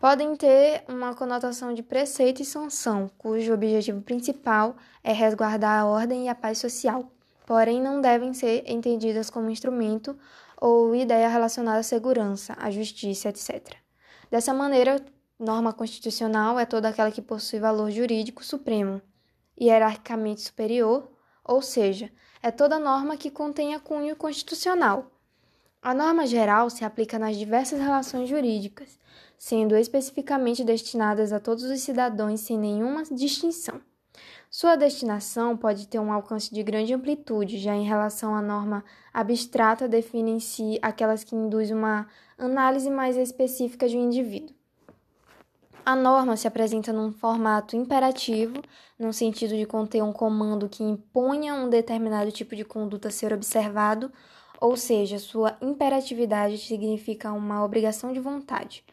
Podem 0.01 0.35
ter 0.35 0.83
uma 0.89 1.15
conotação 1.15 1.73
de 1.73 1.81
preceito 1.81 2.41
e 2.41 2.45
sanção, 2.45 3.09
cujo 3.17 3.53
objetivo 3.53 4.01
principal 4.01 4.75
é 5.01 5.13
resguardar 5.13 5.79
a 5.79 5.85
ordem 5.85 6.25
e 6.25 6.27
a 6.27 6.35
paz 6.35 6.57
social, 6.57 7.09
porém 7.45 7.81
não 7.81 8.01
devem 8.01 8.33
ser 8.33 8.65
entendidas 8.67 9.29
como 9.29 9.49
instrumento 9.49 10.13
ou 10.59 10.95
ideia 10.95 11.27
relacionada 11.27 11.79
à 11.79 11.83
segurança, 11.83 12.55
à 12.59 12.71
justiça, 12.71 13.29
etc. 13.29 13.75
Dessa 14.29 14.53
maneira, 14.53 15.03
norma 15.39 15.73
constitucional 15.73 16.59
é 16.59 16.65
toda 16.65 16.89
aquela 16.89 17.11
que 17.11 17.21
possui 17.21 17.59
valor 17.59 17.91
jurídico 17.91 18.43
supremo, 18.43 19.01
hierarquicamente 19.59 20.41
superior, 20.41 21.11
ou 21.43 21.61
seja, 21.61 22.11
é 22.41 22.51
toda 22.51 22.79
norma 22.79 23.17
que 23.17 23.29
contenha 23.29 23.79
cunho 23.79 24.15
constitucional. 24.15 25.11
A 25.81 25.93
norma 25.93 26.25
geral 26.25 26.69
se 26.69 26.83
aplica 26.83 27.19
nas 27.19 27.37
diversas 27.37 27.79
relações 27.79 28.27
jurídicas, 28.27 28.99
sendo 29.37 29.75
especificamente 29.75 30.63
destinadas 30.63 31.31
a 31.31 31.39
todos 31.39 31.63
os 31.63 31.81
cidadãos 31.81 32.39
sem 32.41 32.57
nenhuma 32.57 33.03
distinção. 33.03 33.79
Sua 34.57 34.77
destinação 34.77 35.57
pode 35.57 35.85
ter 35.85 35.99
um 35.99 36.13
alcance 36.13 36.49
de 36.49 36.63
grande 36.63 36.93
amplitude, 36.93 37.57
já 37.57 37.75
em 37.75 37.83
relação 37.83 38.33
à 38.33 38.41
norma 38.41 38.85
abstrata 39.13 39.85
define 39.85 40.31
em 40.31 40.39
si 40.39 40.79
aquelas 40.81 41.25
que 41.25 41.35
induzem 41.35 41.75
uma 41.75 42.07
análise 42.37 42.89
mais 42.89 43.17
específica 43.17 43.85
de 43.85 43.97
um 43.97 44.05
indivíduo. 44.05 44.55
A 45.85 45.93
norma 45.93 46.37
se 46.37 46.47
apresenta 46.47 46.93
num 46.93 47.11
formato 47.11 47.75
imperativo, 47.75 48.61
no 48.97 49.11
sentido 49.11 49.57
de 49.57 49.65
conter 49.65 50.01
um 50.01 50.13
comando 50.13 50.69
que 50.69 50.81
imponha 50.81 51.53
um 51.53 51.69
determinado 51.69 52.31
tipo 52.31 52.55
de 52.55 52.63
conduta 52.63 53.09
a 53.09 53.11
ser 53.11 53.33
observado, 53.33 54.09
ou 54.61 54.77
seja, 54.77 55.19
sua 55.19 55.57
imperatividade 55.61 56.59
significa 56.59 57.33
uma 57.33 57.61
obrigação 57.61 58.13
de 58.13 58.21
vontade. 58.21 58.85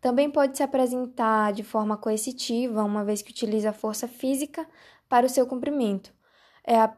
Também 0.00 0.30
pode 0.30 0.56
se 0.56 0.62
apresentar 0.62 1.52
de 1.52 1.64
forma 1.64 1.96
coercitiva, 1.96 2.84
uma 2.84 3.04
vez 3.04 3.20
que 3.20 3.32
utiliza 3.32 3.70
a 3.70 3.72
força 3.72 4.06
física 4.06 4.64
para 5.08 5.26
o 5.26 5.28
seu 5.28 5.46
cumprimento. 5.46 6.12
É 6.64 6.78
a 6.78 6.88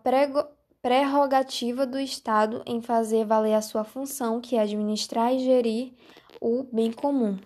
prerrogativa 0.82 1.87
do 1.87 1.98
Estado 1.98 2.62
em 2.66 2.82
fazer 2.82 3.24
valer 3.24 3.54
a 3.54 3.62
sua 3.62 3.84
função, 3.84 4.40
que 4.40 4.56
é 4.56 4.61
administrar 4.61 5.32
e 5.32 5.38
gerir 5.38 5.92
o 6.40 6.64
bem 6.64 6.92
comum. 6.92 7.38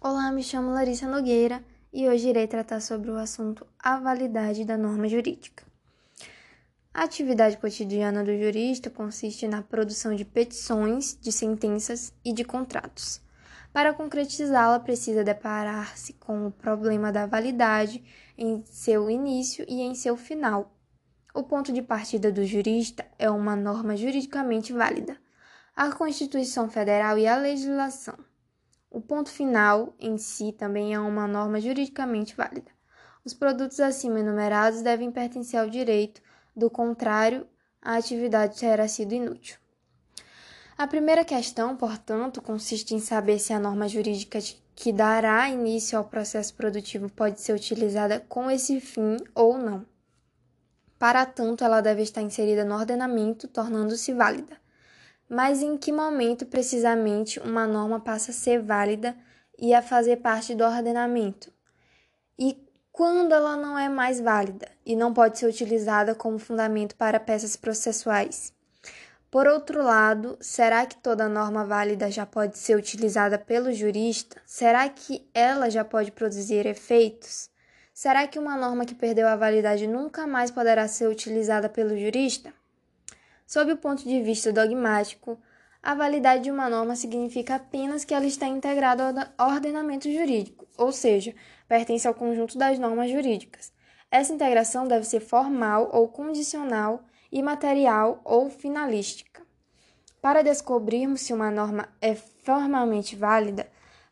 Olá, 0.00 0.30
me 0.32 0.42
chamo 0.42 0.70
Larissa 0.70 1.08
Nogueira 1.08 1.64
e 1.92 2.08
hoje 2.08 2.28
irei 2.28 2.46
tratar 2.46 2.80
sobre 2.80 3.10
o 3.10 3.16
assunto 3.16 3.66
a 3.78 3.98
validade 3.98 4.64
da 4.64 4.76
norma 4.76 5.08
jurídica. 5.08 5.64
A 6.94 7.04
atividade 7.04 7.56
cotidiana 7.56 8.22
do 8.22 8.36
jurista 8.36 8.90
consiste 8.90 9.48
na 9.48 9.62
produção 9.62 10.14
de 10.14 10.26
petições, 10.26 11.16
de 11.18 11.32
sentenças 11.32 12.12
e 12.22 12.34
de 12.34 12.44
contratos. 12.44 13.18
Para 13.72 13.94
concretizá-la, 13.94 14.78
precisa 14.78 15.24
deparar-se 15.24 16.12
com 16.14 16.46
o 16.46 16.52
problema 16.52 17.10
da 17.10 17.24
validade 17.24 18.04
em 18.36 18.62
seu 18.66 19.08
início 19.08 19.64
e 19.66 19.80
em 19.80 19.94
seu 19.94 20.14
final. 20.14 20.76
O 21.34 21.42
ponto 21.42 21.72
de 21.72 21.80
partida 21.80 22.30
do 22.30 22.44
jurista 22.44 23.06
é 23.18 23.30
uma 23.30 23.56
norma 23.56 23.96
juridicamente 23.96 24.74
válida, 24.74 25.16
a 25.74 25.90
Constituição 25.90 26.68
Federal 26.68 27.16
e 27.16 27.26
a 27.26 27.38
legislação. 27.38 28.18
O 28.90 29.00
ponto 29.00 29.30
final 29.30 29.94
em 29.98 30.18
si 30.18 30.52
também 30.52 30.92
é 30.92 31.00
uma 31.00 31.26
norma 31.26 31.58
juridicamente 31.58 32.36
válida. 32.36 32.70
Os 33.24 33.32
produtos 33.32 33.80
acima 33.80 34.20
enumerados 34.20 34.82
devem 34.82 35.10
pertencer 35.10 35.58
ao 35.58 35.70
direito, 35.70 36.20
do 36.54 36.68
contrário, 36.68 37.46
a 37.80 37.96
atividade 37.96 38.60
terá 38.60 38.86
sido 38.86 39.14
inútil. 39.14 39.61
A 40.82 40.86
primeira 40.88 41.24
questão, 41.24 41.76
portanto, 41.76 42.42
consiste 42.42 42.92
em 42.92 42.98
saber 42.98 43.38
se 43.38 43.52
a 43.52 43.60
norma 43.60 43.86
jurídica 43.86 44.40
que 44.74 44.92
dará 44.92 45.48
início 45.48 45.96
ao 45.96 46.04
processo 46.04 46.52
produtivo 46.54 47.08
pode 47.08 47.40
ser 47.40 47.52
utilizada 47.52 48.18
com 48.28 48.50
esse 48.50 48.80
fim 48.80 49.16
ou 49.32 49.56
não. 49.56 49.86
Para 50.98 51.24
tanto, 51.24 51.62
ela 51.62 51.80
deve 51.80 52.02
estar 52.02 52.20
inserida 52.20 52.64
no 52.64 52.74
ordenamento, 52.74 53.46
tornando-se 53.46 54.12
válida 54.12 54.60
mas 55.28 55.62
em 55.62 55.78
que 55.78 55.90
momento 55.90 56.44
precisamente 56.44 57.40
uma 57.40 57.66
norma 57.66 57.98
passa 57.98 58.32
a 58.32 58.34
ser 58.34 58.60
válida 58.60 59.16
e 59.58 59.72
a 59.72 59.80
fazer 59.80 60.16
parte 60.16 60.54
do 60.54 60.62
ordenamento? 60.62 61.50
E 62.38 62.68
quando 62.92 63.32
ela 63.32 63.56
não 63.56 63.78
é 63.78 63.88
mais 63.88 64.20
válida 64.20 64.68
e 64.84 64.94
não 64.94 65.14
pode 65.14 65.38
ser 65.38 65.46
utilizada 65.46 66.14
como 66.14 66.38
fundamento 66.38 66.96
para 66.96 67.18
peças 67.18 67.56
processuais? 67.56 68.52
Por 69.32 69.46
outro 69.46 69.82
lado, 69.82 70.36
será 70.42 70.84
que 70.84 70.94
toda 70.98 71.26
norma 71.26 71.64
válida 71.64 72.10
já 72.10 72.26
pode 72.26 72.58
ser 72.58 72.76
utilizada 72.76 73.38
pelo 73.38 73.72
jurista? 73.72 74.36
Será 74.44 74.86
que 74.90 75.26
ela 75.32 75.70
já 75.70 75.82
pode 75.82 76.12
produzir 76.12 76.66
efeitos? 76.66 77.48
Será 77.94 78.26
que 78.26 78.38
uma 78.38 78.58
norma 78.58 78.84
que 78.84 78.94
perdeu 78.94 79.26
a 79.26 79.34
validade 79.34 79.86
nunca 79.86 80.26
mais 80.26 80.50
poderá 80.50 80.86
ser 80.86 81.08
utilizada 81.08 81.66
pelo 81.66 81.96
jurista? 81.98 82.52
Sob 83.46 83.72
o 83.72 83.76
ponto 83.78 84.04
de 84.04 84.20
vista 84.20 84.52
dogmático, 84.52 85.40
a 85.82 85.94
validade 85.94 86.42
de 86.42 86.50
uma 86.50 86.68
norma 86.68 86.94
significa 86.94 87.54
apenas 87.54 88.04
que 88.04 88.12
ela 88.12 88.26
está 88.26 88.46
integrada 88.46 89.32
ao 89.38 89.48
ordenamento 89.52 90.12
jurídico, 90.12 90.68
ou 90.76 90.92
seja, 90.92 91.34
pertence 91.66 92.06
ao 92.06 92.12
conjunto 92.12 92.58
das 92.58 92.78
normas 92.78 93.10
jurídicas. 93.10 93.72
Essa 94.10 94.34
integração 94.34 94.86
deve 94.86 95.06
ser 95.06 95.20
formal 95.20 95.88
ou 95.90 96.06
condicional, 96.06 97.02
imaterial 97.32 98.20
ou 98.24 98.50
finalística. 98.50 99.42
Para 100.20 100.42
descobrirmos 100.42 101.22
se 101.22 101.32
uma 101.32 101.50
norma 101.50 101.88
é 102.00 102.14
formalmente 102.14 103.16
válida, 103.16 103.66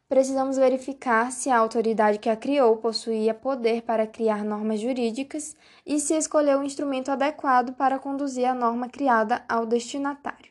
precisamos 0.09 0.56
verificar 0.56 1.30
se 1.30 1.50
a 1.50 1.59
autoridade 1.59 2.18
que 2.18 2.28
a 2.28 2.37
criou 2.37 2.78
possuía 2.78 3.33
poder 3.33 3.83
para 3.83 4.06
criar 4.06 4.44
normas 4.44 4.80
jurídicas 4.80 5.54
e 5.87 6.00
se 6.00 6.14
escolheu 6.14 6.59
o 6.59 6.64
instrumento 6.64 7.12
adequado 7.12 7.74
para 7.74 7.98
conduzir 7.98 8.46
a 8.46 8.54
norma 8.54 8.88
criada 8.88 9.44
ao 9.48 9.66
destinatário. 9.66 10.50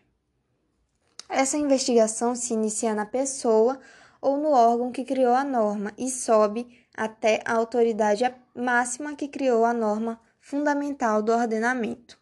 Essa 1.28 1.58
investigação 1.58 2.36
se 2.36 2.54
inicia 2.54 2.96
na 2.96 3.06
pessoa 3.06 3.80
ou 4.22 4.38
no 4.38 4.52
órgão 4.52 4.92
que 4.92 5.06
criou 5.06 5.34
a 5.34 5.44
norma 5.44 5.94
e 5.98 6.10
sobe 6.10 6.68
até 6.96 7.42
a 7.46 7.54
autoridade 7.54 8.24
máxima 8.56 9.16
que 9.16 9.28
criou 9.28 9.64
a 9.64 9.74
norma 9.74 10.20
fundamental 10.40 11.22
do 11.22 11.32
ordenamento. 11.32 12.19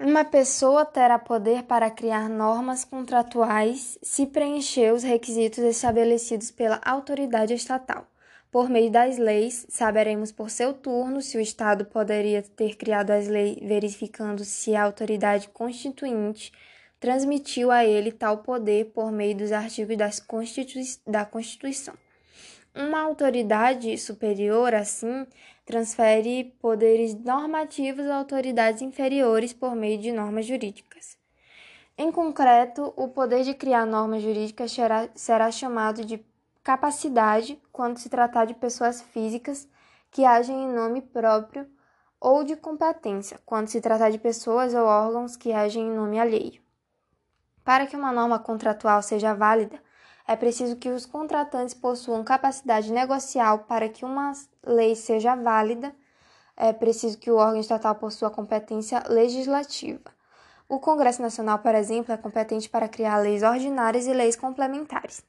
Uma 0.00 0.24
pessoa 0.24 0.86
terá 0.86 1.18
poder 1.18 1.64
para 1.64 1.90
criar 1.90 2.28
normas 2.28 2.84
contratuais 2.84 3.98
se 4.00 4.26
preencher 4.26 4.94
os 4.94 5.02
requisitos 5.02 5.58
estabelecidos 5.58 6.52
pela 6.52 6.80
autoridade 6.84 7.52
estatal. 7.52 8.06
Por 8.48 8.70
meio 8.70 8.92
das 8.92 9.18
leis, 9.18 9.66
saberemos 9.68 10.30
por 10.30 10.50
seu 10.50 10.72
turno 10.72 11.20
se 11.20 11.36
o 11.36 11.40
Estado 11.40 11.84
poderia 11.84 12.42
ter 12.42 12.76
criado 12.76 13.10
as 13.10 13.26
leis, 13.26 13.58
verificando 13.60 14.44
se 14.44 14.76
a 14.76 14.84
autoridade 14.84 15.48
constituinte 15.48 16.52
transmitiu 17.00 17.72
a 17.72 17.84
ele 17.84 18.12
tal 18.12 18.38
poder 18.38 18.92
por 18.92 19.10
meio 19.10 19.36
dos 19.36 19.50
artigos 19.50 19.96
da 21.04 21.24
Constituição. 21.24 21.94
Uma 22.80 23.00
autoridade 23.00 23.98
superior, 23.98 24.72
assim, 24.72 25.26
transfere 25.66 26.54
poderes 26.60 27.12
normativos 27.12 28.06
a 28.06 28.14
autoridades 28.14 28.82
inferiores 28.82 29.52
por 29.52 29.74
meio 29.74 29.98
de 29.98 30.12
normas 30.12 30.46
jurídicas. 30.46 31.18
Em 31.96 32.12
concreto, 32.12 32.94
o 32.94 33.08
poder 33.08 33.42
de 33.42 33.52
criar 33.52 33.84
normas 33.84 34.22
jurídicas 34.22 34.70
será, 35.16 35.50
chamado 35.50 36.04
de 36.04 36.24
capacidade 36.62 37.60
quando 37.72 37.98
se 37.98 38.08
tratar 38.08 38.44
de 38.44 38.54
pessoas 38.54 39.02
físicas 39.02 39.68
que 40.12 40.24
agem 40.24 40.62
em 40.62 40.72
nome 40.72 41.02
próprio 41.02 41.66
ou 42.20 42.44
de 42.44 42.54
competência 42.54 43.40
quando 43.44 43.66
se 43.66 43.80
tratar 43.80 44.10
de 44.10 44.18
pessoas 44.18 44.72
ou 44.72 44.84
órgãos 44.84 45.36
que 45.36 45.52
agem 45.52 45.82
em 45.82 45.96
nome 45.96 46.20
alheio. 46.20 46.62
Para 47.64 47.88
que 47.88 47.96
uma 47.96 48.12
norma 48.12 48.38
contratual 48.38 49.02
seja 49.02 49.34
válida, 49.34 49.82
é 50.28 50.36
preciso 50.36 50.76
que 50.76 50.90
os 50.90 51.06
contratantes 51.06 51.74
possuam 51.74 52.22
capacidade 52.22 52.92
negocial 52.92 53.60
para 53.60 53.88
que 53.88 54.04
uma 54.04 54.32
lei 54.62 54.94
seja 54.94 55.34
válida, 55.34 55.94
é 56.54 56.70
preciso 56.70 57.16
que 57.16 57.30
o 57.30 57.36
órgão 57.36 57.58
estatal 57.58 57.94
possua 57.94 58.30
competência 58.30 59.02
legislativa. 59.08 60.10
O 60.68 60.78
Congresso 60.78 61.22
Nacional, 61.22 61.60
por 61.60 61.74
exemplo, 61.74 62.12
é 62.12 62.16
competente 62.18 62.68
para 62.68 62.88
criar 62.88 63.16
leis 63.16 63.42
ordinárias 63.42 64.06
e 64.06 64.12
leis 64.12 64.36
complementares. 64.36 65.22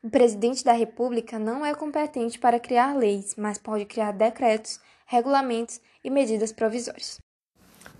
O 0.00 0.08
presidente 0.08 0.62
da 0.62 0.72
República 0.72 1.36
não 1.36 1.66
é 1.66 1.74
competente 1.74 2.38
para 2.38 2.60
criar 2.60 2.94
leis, 2.94 3.34
mas 3.36 3.58
pode 3.58 3.86
criar 3.86 4.12
decretos, 4.12 4.78
regulamentos 5.06 5.80
e 6.04 6.10
medidas 6.10 6.52
provisórias. 6.52 7.18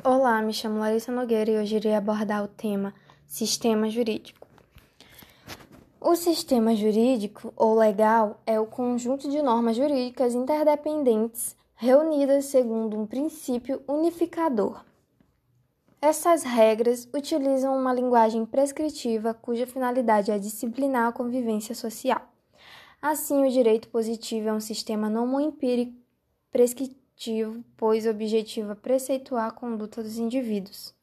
Olá, 0.04 0.40
me 0.40 0.52
chamo 0.52 0.78
Larissa 0.78 1.10
Nogueira 1.10 1.50
e 1.50 1.58
hoje 1.58 1.76
irei 1.76 1.96
abordar 1.96 2.44
o 2.44 2.48
tema 2.48 2.94
Sistema 3.26 3.90
Jurídico. 3.90 4.43
O 6.06 6.16
sistema 6.16 6.76
jurídico 6.76 7.50
ou 7.56 7.74
legal 7.78 8.38
é 8.46 8.60
o 8.60 8.66
conjunto 8.66 9.26
de 9.26 9.40
normas 9.40 9.74
jurídicas 9.74 10.34
interdependentes 10.34 11.56
reunidas 11.76 12.44
segundo 12.44 13.00
um 13.00 13.06
princípio 13.06 13.82
unificador. 13.88 14.84
Essas 16.02 16.42
regras 16.42 17.08
utilizam 17.14 17.74
uma 17.74 17.94
linguagem 17.94 18.44
prescritiva 18.44 19.32
cuja 19.32 19.66
finalidade 19.66 20.30
é 20.30 20.38
disciplinar 20.38 21.08
a 21.08 21.12
convivência 21.12 21.74
social. 21.74 22.20
Assim, 23.00 23.42
o 23.42 23.50
direito 23.50 23.88
positivo 23.88 24.50
é 24.50 24.52
um 24.52 24.60
sistema 24.60 25.08
nomoempírico 25.08 25.96
prescritivo, 26.52 27.64
pois 27.78 28.06
objetiva 28.06 28.76
preceituar 28.76 29.46
a 29.46 29.52
conduta 29.52 30.02
dos 30.02 30.18
indivíduos. 30.18 30.94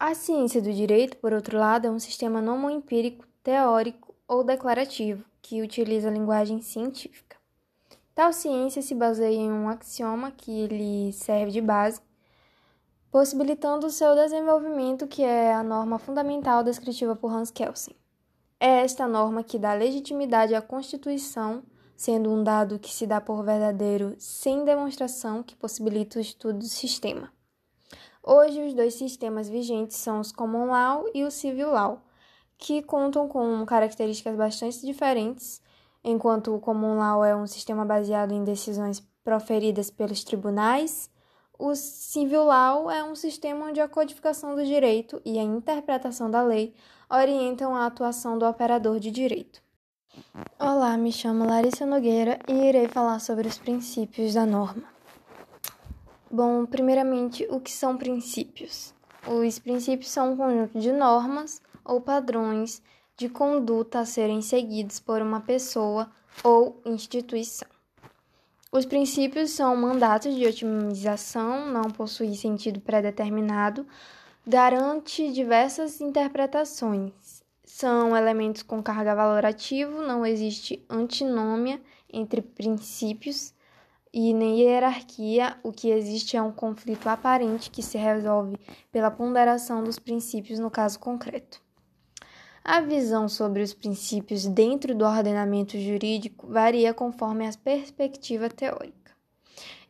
A 0.00 0.14
ciência 0.14 0.62
do 0.62 0.72
direito, 0.72 1.18
por 1.18 1.34
outro 1.34 1.58
lado, 1.58 1.86
é 1.86 1.90
um 1.90 2.00
sistema 2.00 2.40
nomoempírico 2.40 3.26
teórico 3.44 4.12
ou 4.26 4.42
declarativo, 4.42 5.24
que 5.40 5.62
utiliza 5.62 6.10
linguagem 6.10 6.60
científica. 6.60 7.36
Tal 8.12 8.32
ciência 8.32 8.82
se 8.82 8.94
baseia 8.94 9.36
em 9.36 9.52
um 9.52 9.68
axioma 9.68 10.32
que 10.32 10.66
lhe 10.66 11.12
serve 11.12 11.52
de 11.52 11.60
base 11.60 12.00
possibilitando 13.14 13.86
o 13.86 13.90
seu 13.90 14.12
desenvolvimento, 14.16 15.06
que 15.06 15.22
é 15.22 15.54
a 15.54 15.62
norma 15.62 16.00
fundamental 16.00 16.64
descritiva 16.64 17.14
por 17.14 17.32
Hans 17.32 17.48
Kelsen. 17.48 17.94
É 18.58 18.82
esta 18.82 19.06
norma 19.06 19.44
que 19.44 19.56
dá 19.56 19.72
legitimidade 19.72 20.52
à 20.52 20.60
Constituição, 20.60 21.62
sendo 21.96 22.28
um 22.28 22.42
dado 22.42 22.76
que 22.76 22.92
se 22.92 23.06
dá 23.06 23.20
por 23.20 23.44
verdadeiro 23.44 24.16
sem 24.18 24.64
demonstração 24.64 25.44
que 25.44 25.54
possibilita 25.54 26.18
o 26.18 26.20
estudo 26.20 26.58
do 26.58 26.64
sistema. 26.64 27.32
Hoje, 28.20 28.60
os 28.66 28.74
dois 28.74 28.94
sistemas 28.94 29.48
vigentes 29.48 29.96
são 29.96 30.18
os 30.18 30.32
Common 30.32 30.66
Law 30.66 31.04
e 31.14 31.22
o 31.22 31.30
Civil 31.30 31.70
Law, 31.70 32.02
que 32.58 32.82
contam 32.82 33.28
com 33.28 33.64
características 33.64 34.36
bastante 34.36 34.84
diferentes, 34.84 35.60
enquanto 36.02 36.54
o 36.54 36.60
Common 36.60 36.98
Law 36.98 37.24
é 37.24 37.34
um 37.34 37.46
sistema 37.46 37.84
baseado 37.84 38.32
em 38.32 38.44
decisões 38.44 39.00
proferidas 39.22 39.90
pelos 39.90 40.22
tribunais 40.22 41.10
o 41.56 41.76
civil 41.76 42.44
law 42.44 42.90
é 42.90 43.04
um 43.04 43.14
sistema 43.14 43.66
onde 43.66 43.80
a 43.80 43.88
codificação 43.88 44.56
do 44.56 44.64
direito 44.64 45.22
e 45.24 45.38
a 45.38 45.42
interpretação 45.42 46.28
da 46.28 46.42
lei 46.42 46.74
orientam 47.08 47.76
a 47.76 47.86
atuação 47.86 48.36
do 48.36 48.44
operador 48.44 48.98
de 48.98 49.12
direito. 49.12 49.62
Olá, 50.58 50.96
me 50.96 51.12
chamo 51.12 51.46
Larissa 51.46 51.86
Nogueira 51.86 52.40
e 52.48 52.52
irei 52.52 52.88
falar 52.88 53.20
sobre 53.20 53.46
os 53.46 53.56
princípios 53.56 54.34
da 54.34 54.44
norma. 54.44 54.82
Bom, 56.28 56.66
primeiramente, 56.66 57.46
o 57.48 57.60
que 57.60 57.70
são 57.70 57.96
princípios? 57.96 58.92
Os 59.24 59.58
princípios 59.60 60.10
são 60.10 60.32
um 60.32 60.36
conjunto 60.36 60.80
de 60.80 60.90
normas 60.90 61.62
ou 61.84 62.00
padrões 62.00 62.82
de 63.16 63.28
conduta 63.28 64.00
a 64.00 64.06
serem 64.06 64.42
seguidos 64.42 64.98
por 64.98 65.22
uma 65.22 65.40
pessoa 65.40 66.10
ou 66.42 66.80
instituição. 66.84 67.68
Os 68.72 68.84
princípios 68.84 69.50
são 69.50 69.76
mandatos 69.76 70.34
de 70.34 70.44
otimização, 70.46 71.68
não 71.68 71.84
possui 71.84 72.34
sentido 72.34 72.80
pré-determinado, 72.80 73.86
garante 74.44 75.32
diversas 75.32 76.00
interpretações. 76.00 77.44
São 77.64 78.16
elementos 78.16 78.62
com 78.62 78.82
carga 78.82 79.14
valorativa, 79.14 80.04
não 80.06 80.26
existe 80.26 80.84
antinômia 80.90 81.80
entre 82.12 82.42
princípios 82.42 83.54
e 84.12 84.32
nem 84.32 84.60
hierarquia, 84.60 85.56
o 85.62 85.72
que 85.72 85.90
existe 85.90 86.36
é 86.36 86.42
um 86.42 86.52
conflito 86.52 87.08
aparente 87.08 87.70
que 87.70 87.82
se 87.82 87.98
resolve 87.98 88.56
pela 88.92 89.10
ponderação 89.10 89.82
dos 89.82 89.98
princípios 89.98 90.58
no 90.58 90.70
caso 90.70 91.00
concreto. 91.00 91.63
A 92.66 92.80
visão 92.80 93.28
sobre 93.28 93.62
os 93.62 93.74
princípios 93.74 94.46
dentro 94.46 94.94
do 94.94 95.04
ordenamento 95.04 95.78
jurídico 95.78 96.46
varia 96.46 96.94
conforme 96.94 97.46
a 97.46 97.52
perspectiva 97.62 98.48
teórica 98.48 99.12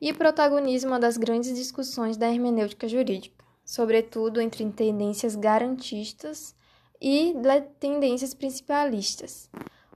e 0.01 0.13
protagoniza 0.13 0.89
uma 0.89 0.99
das 0.99 1.17
grandes 1.17 1.55
discussões 1.55 2.17
da 2.17 2.29
hermenêutica 2.29 2.89
jurídica, 2.89 3.45
sobretudo 3.65 4.41
entre 4.41 4.69
tendências 4.73 5.37
garantistas 5.37 6.53
e 7.01 7.33
tendências 7.79 8.35
principalistas. 8.35 9.49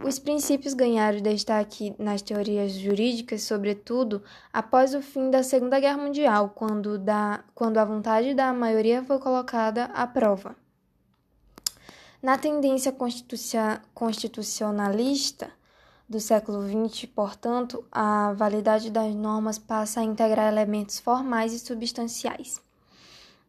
Os 0.05 0.21
princípios 0.21 0.73
ganharam 0.73 1.21
destaque 1.21 1.97
nas 1.99 2.23
teorias 2.23 2.75
jurídicas, 2.75 3.43
sobretudo 3.43 4.23
após 4.53 4.95
o 4.95 5.03
fim 5.03 5.33
da 5.33 5.43
Segunda 5.43 5.81
Guerra 5.81 5.99
Mundial, 5.99 6.53
quando, 6.55 6.97
da, 6.97 7.43
quando 7.57 7.79
a 7.79 7.85
vontade 7.85 8.35
da 8.35 8.53
maioria 8.53 9.03
foi 9.03 9.19
colocada 9.19 9.87
à 9.87 10.07
prova. 10.07 10.55
Na 12.21 12.37
tendência 12.37 12.93
constitucionalista 13.95 15.53
do 16.09 16.19
século 16.19 16.67
XX, 16.67 17.05
portanto, 17.05 17.85
a 17.93 18.33
validade 18.33 18.91
das 18.91 19.15
normas 19.15 19.57
passa 19.57 20.01
a 20.01 20.05
integrar 20.05 20.53
elementos 20.53 20.99
formais 20.99 21.53
e 21.53 21.61
substanciais. 21.61 22.61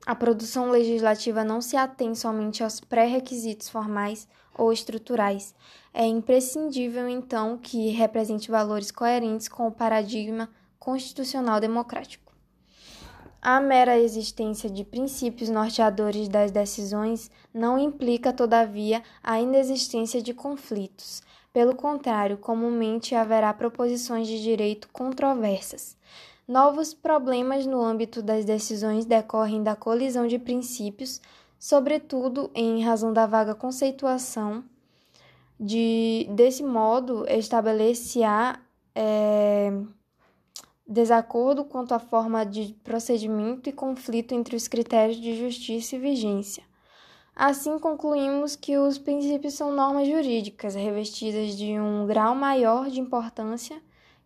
A 0.05 0.13
produção 0.13 0.69
legislativa 0.69 1.43
não 1.43 1.62
se 1.62 1.75
atém 1.75 2.13
somente 2.13 2.63
aos 2.63 2.79
pré-requisitos 2.79 3.69
formais 3.69 4.27
ou 4.53 4.71
estruturais. 4.71 5.55
É 5.91 6.05
imprescindível, 6.05 7.10
então, 7.10 7.58
que 7.58 7.89
represente 7.89 8.51
valores 8.51 8.91
coerentes 8.91 9.47
com 9.47 9.67
o 9.67 9.71
paradigma 9.71 10.47
constitucional 10.77 11.60
democrático. 11.60 12.29
A 13.41 13.62
mera 13.62 13.97
existência 13.97 14.69
de 14.69 14.84
princípios 14.84 15.49
norteadores 15.49 16.28
das 16.28 16.52
decisões 16.52 17.32
não 17.54 17.80
implica, 17.80 18.34
todavia, 18.34 19.02
a 19.23 19.39
inexistência 19.39 20.21
de 20.21 20.34
conflitos. 20.34 21.21
Pelo 21.54 21.73
contrário, 21.73 22.38
comumente 22.38 23.15
haverá 23.15 23.54
proposições 23.54 24.28
de 24.28 24.41
direito 24.41 24.89
controversas. 24.91 25.97
Novos 26.45 26.93
problemas 26.93 27.65
no 27.65 27.82
âmbito 27.82 28.21
das 28.21 28.43
decisões 28.43 29.06
decorrem 29.06 29.63
da 29.63 29.75
colisão 29.75 30.28
de 30.28 30.38
princípios, 30.38 31.21
sobretudo 31.58 32.52
em 32.54 32.84
razão 32.84 33.13
da 33.13 33.25
vaga 33.25 33.56
conceituação. 33.56 34.63
De, 35.58 36.28
desse 36.32 36.63
modo, 36.63 37.25
estabelecer-se-á. 37.28 38.60
É, 38.93 39.71
desacordo 40.89 41.63
quanto 41.63 41.93
à 41.93 41.99
forma 41.99 42.43
de 42.43 42.75
procedimento 42.84 43.69
e 43.69 43.71
conflito 43.71 44.34
entre 44.34 44.56
os 44.56 44.67
critérios 44.67 45.21
de 45.21 45.38
justiça 45.38 45.95
e 45.95 45.99
vigência. 45.99 46.63
Assim, 47.36 47.78
concluímos 47.78 48.56
que 48.56 48.75
os 48.75 48.97
princípios 48.97 49.54
são 49.54 49.71
normas 49.71 50.08
jurídicas 50.08 50.73
revestidas 50.73 51.56
de 51.56 51.80
um 51.80 52.08
grau 52.08 52.34
maior 52.34 52.89
de 52.89 52.99
importância 52.99 53.80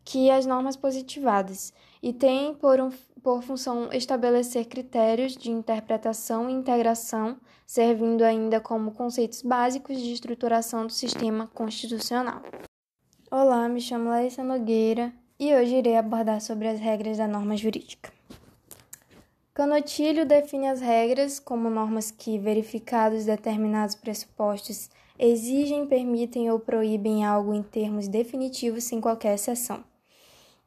que 0.05 0.31
as 0.31 0.45
normas 0.45 0.77
positivadas 0.77 1.73
e 2.01 2.13
têm 2.13 2.53
por, 2.53 2.79
um, 2.79 2.89
por 3.21 3.43
função 3.43 3.89
estabelecer 3.91 4.65
critérios 4.65 5.35
de 5.35 5.51
interpretação 5.51 6.49
e 6.49 6.53
integração, 6.53 7.37
servindo 7.67 8.23
ainda 8.23 8.59
como 8.59 8.91
conceitos 8.91 9.41
básicos 9.41 9.99
de 9.99 10.13
estruturação 10.13 10.87
do 10.87 10.93
sistema 10.93 11.47
constitucional. 11.47 12.41
Olá, 13.29 13.67
me 13.67 13.81
chamo 13.81 14.09
Larissa 14.09 14.43
Nogueira 14.43 15.13
e 15.39 15.53
hoje 15.53 15.75
irei 15.75 15.97
abordar 15.97 16.41
sobre 16.41 16.67
as 16.67 16.79
regras 16.79 17.17
da 17.17 17.27
norma 17.27 17.55
jurídica. 17.57 18.11
Canotilho 19.53 20.25
define 20.25 20.67
as 20.67 20.81
regras 20.81 21.39
como 21.39 21.69
normas 21.69 22.09
que, 22.09 22.39
verificados 22.39 23.25
determinados 23.25 23.93
pressupostos, 23.93 24.89
exigem, 25.17 25.85
permitem 25.85 26.49
ou 26.49 26.59
proíbem 26.59 27.23
algo 27.23 27.53
em 27.53 27.61
termos 27.61 28.07
definitivos 28.07 28.83
sem 28.83 28.99
qualquer 28.99 29.35
exceção. 29.35 29.83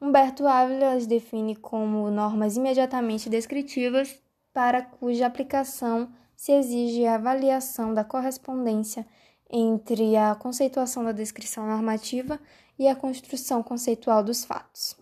Humberto 0.01 0.47
Ávila 0.47 0.93
as 0.93 1.07
define 1.07 1.57
como 1.57 2.11
normas 2.11 2.57
imediatamente 2.57 3.29
descritivas 3.29 4.21
para 4.53 4.83
cuja 4.83 5.27
aplicação 5.27 6.09
se 6.37 6.53
exige 6.53 7.07
a 7.07 7.15
avaliação 7.15 7.93
da 7.93 8.05
correspondência 8.05 9.07
entre 9.51 10.17
a 10.17 10.35
conceituação 10.35 11.05
da 11.05 11.13
descrição 11.13 11.67
normativa 11.67 12.39
e 12.79 12.89
a 12.89 12.97
construção 12.97 13.63
conceitual 13.63 14.23
dos 14.23 14.45
fatos. 14.45 14.97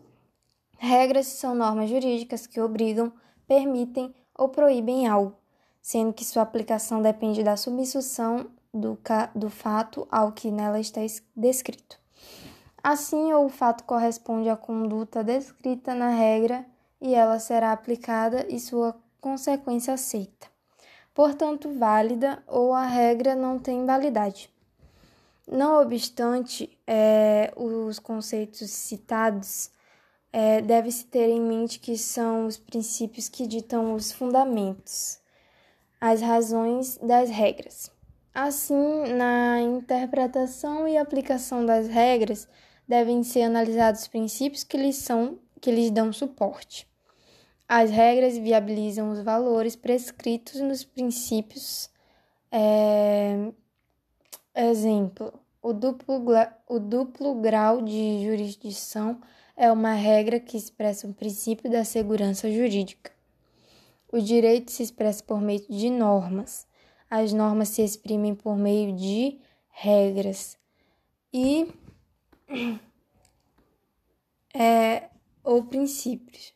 Regras 0.76 1.26
são 1.26 1.54
normas 1.54 1.88
jurídicas 1.88 2.46
que 2.46 2.60
obrigam, 2.60 3.12
permitem 3.46 4.14
ou 4.36 4.48
proíbem 4.48 5.06
algo, 5.06 5.34
sendo 5.80 6.12
que 6.12 6.24
sua 6.24 6.42
aplicação 6.42 7.00
depende 7.00 7.42
da 7.42 7.56
substituição 7.56 8.50
do, 8.72 8.98
do 9.34 9.48
fato 9.48 10.06
ao 10.10 10.32
que 10.32 10.50
nela 10.50 10.80
está 10.80 11.00
descrito. 11.36 11.98
Assim, 12.82 13.32
o 13.32 13.48
fato 13.48 13.84
corresponde 13.84 14.48
à 14.50 14.56
conduta 14.56 15.24
descrita 15.24 15.94
na 15.94 16.10
regra 16.10 16.66
e 17.00 17.14
ela 17.14 17.38
será 17.38 17.72
aplicada 17.72 18.46
e 18.48 18.60
sua 18.60 18.94
consequência 19.20 19.94
aceita. 19.94 20.53
Portanto, 21.14 21.72
válida 21.78 22.42
ou 22.48 22.74
a 22.74 22.84
regra 22.84 23.36
não 23.36 23.56
tem 23.56 23.86
validade. 23.86 24.52
Não 25.46 25.80
obstante, 25.80 26.76
é, 26.86 27.52
os 27.54 28.00
conceitos 28.00 28.68
citados 28.70 29.70
é, 30.32 30.60
deve-se 30.60 31.04
ter 31.04 31.28
em 31.28 31.40
mente 31.40 31.78
que 31.78 31.96
são 31.96 32.46
os 32.46 32.56
princípios 32.56 33.28
que 33.28 33.46
ditam 33.46 33.94
os 33.94 34.10
fundamentos, 34.10 35.20
as 36.00 36.20
razões 36.20 36.98
das 36.98 37.30
regras. 37.30 37.92
Assim, 38.34 39.12
na 39.16 39.60
interpretação 39.60 40.88
e 40.88 40.98
aplicação 40.98 41.64
das 41.64 41.86
regras, 41.86 42.48
devem 42.88 43.22
ser 43.22 43.42
analisados 43.42 44.02
os 44.02 44.08
princípios 44.08 44.64
que 44.64 44.76
lhes, 44.76 44.96
são, 44.96 45.38
que 45.60 45.70
lhes 45.70 45.92
dão 45.92 46.12
suporte. 46.12 46.88
As 47.68 47.90
regras 47.90 48.36
viabilizam 48.36 49.10
os 49.10 49.20
valores 49.20 49.74
prescritos 49.74 50.60
nos 50.60 50.84
princípios. 50.84 51.90
É, 52.50 53.50
exemplo: 54.54 55.32
o 55.62 55.72
duplo, 55.72 56.22
o 56.68 56.78
duplo 56.78 57.34
grau 57.36 57.80
de 57.80 58.24
jurisdição 58.24 59.20
é 59.56 59.70
uma 59.72 59.94
regra 59.94 60.38
que 60.38 60.56
expressa 60.56 61.06
o 61.06 61.14
princípio 61.14 61.70
da 61.70 61.84
segurança 61.84 62.50
jurídica. 62.50 63.12
O 64.12 64.20
direito 64.20 64.70
se 64.70 64.82
expressa 64.82 65.24
por 65.24 65.40
meio 65.40 65.66
de 65.68 65.90
normas. 65.90 66.66
As 67.10 67.32
normas 67.32 67.68
se 67.70 67.82
exprimem 67.82 68.34
por 68.34 68.56
meio 68.56 68.94
de 68.94 69.40
regras. 69.70 70.56
E 71.32 71.66
é, 74.54 75.08
ou 75.42 75.64
princípios. 75.64 76.54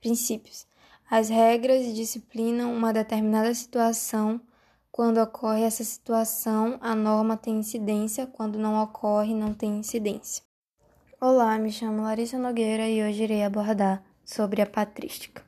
Princípios. 0.00 0.64
As 1.10 1.28
regras 1.28 1.92
disciplinam 1.92 2.72
uma 2.72 2.92
determinada 2.92 3.52
situação. 3.52 4.40
Quando 4.92 5.18
ocorre 5.18 5.62
essa 5.62 5.82
situação, 5.82 6.78
a 6.80 6.94
norma 6.94 7.36
tem 7.36 7.58
incidência. 7.58 8.26
Quando 8.26 8.58
não 8.58 8.80
ocorre, 8.80 9.34
não 9.34 9.52
tem 9.52 9.78
incidência. 9.78 10.44
Olá, 11.20 11.58
me 11.58 11.72
chamo 11.72 12.02
Larissa 12.02 12.38
Nogueira 12.38 12.88
e 12.88 13.02
hoje 13.02 13.24
irei 13.24 13.42
abordar 13.42 14.04
sobre 14.24 14.62
a 14.62 14.66
patrística. 14.66 15.44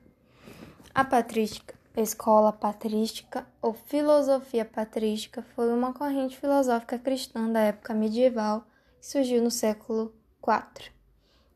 A 0.92 1.04
patrística, 1.04 1.78
escola 1.96 2.52
patrística 2.52 3.46
ou 3.62 3.72
filosofia 3.72 4.64
patrística 4.64 5.42
foi 5.54 5.72
uma 5.72 5.92
corrente 5.92 6.36
filosófica 6.36 6.98
cristã 6.98 7.48
da 7.48 7.60
época 7.60 7.94
medieval 7.94 8.64
que 8.98 9.06
surgiu 9.06 9.40
no 9.44 9.50
século 9.50 10.12
IV. 10.44 10.90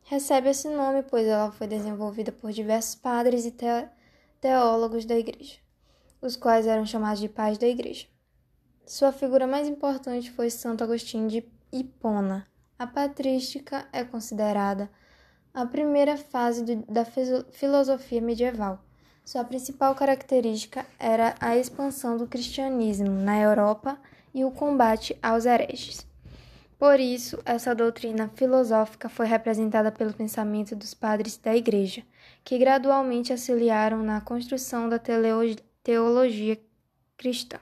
Recebe 0.05 0.49
esse 0.49 0.69
nome 0.69 1.03
pois 1.03 1.27
ela 1.27 1.51
foi 1.51 1.67
desenvolvida 1.67 2.31
por 2.31 2.51
diversos 2.51 2.95
padres 2.95 3.45
e 3.45 3.53
teólogos 4.41 5.05
da 5.05 5.17
Igreja, 5.17 5.57
os 6.21 6.35
quais 6.35 6.65
eram 6.65 6.85
chamados 6.85 7.19
de 7.19 7.29
pais 7.29 7.57
da 7.57 7.67
Igreja. 7.67 8.07
Sua 8.85 9.11
figura 9.11 9.45
mais 9.45 9.67
importante 9.67 10.31
foi 10.31 10.49
Santo 10.49 10.83
Agostinho 10.83 11.27
de 11.27 11.43
Hipona 11.71 12.47
a 12.77 12.85
patrística 12.85 13.87
é 13.93 14.03
considerada 14.03 14.89
a 15.53 15.65
primeira 15.65 16.17
fase 16.17 16.61
do, 16.61 16.75
da 16.91 17.05
filosofia 17.05 18.21
medieval. 18.21 18.83
Sua 19.23 19.45
principal 19.45 19.95
característica 19.95 20.85
era 20.99 21.35
a 21.39 21.55
expansão 21.55 22.17
do 22.17 22.27
cristianismo 22.27 23.09
na 23.09 23.39
Europa 23.39 23.97
e 24.33 24.43
o 24.43 24.51
combate 24.51 25.17
aos 25.23 25.45
hereges. 25.45 26.05
Por 26.77 26.99
isso, 26.99 27.41
essa 27.45 27.73
doutrina 27.73 28.29
filosófica 28.35 29.07
foi 29.07 29.25
representada 29.25 29.91
pelo 29.91 30.13
pensamento 30.13 30.75
dos 30.75 30.93
padres 30.93 31.37
da 31.37 31.55
Igreja, 31.55 32.03
que 32.43 32.57
gradualmente 32.57 33.31
auxiliaram 33.31 34.03
na 34.03 34.19
construção 34.19 34.89
da 34.89 34.99
teologia 34.99 36.59
cristã. 37.17 37.57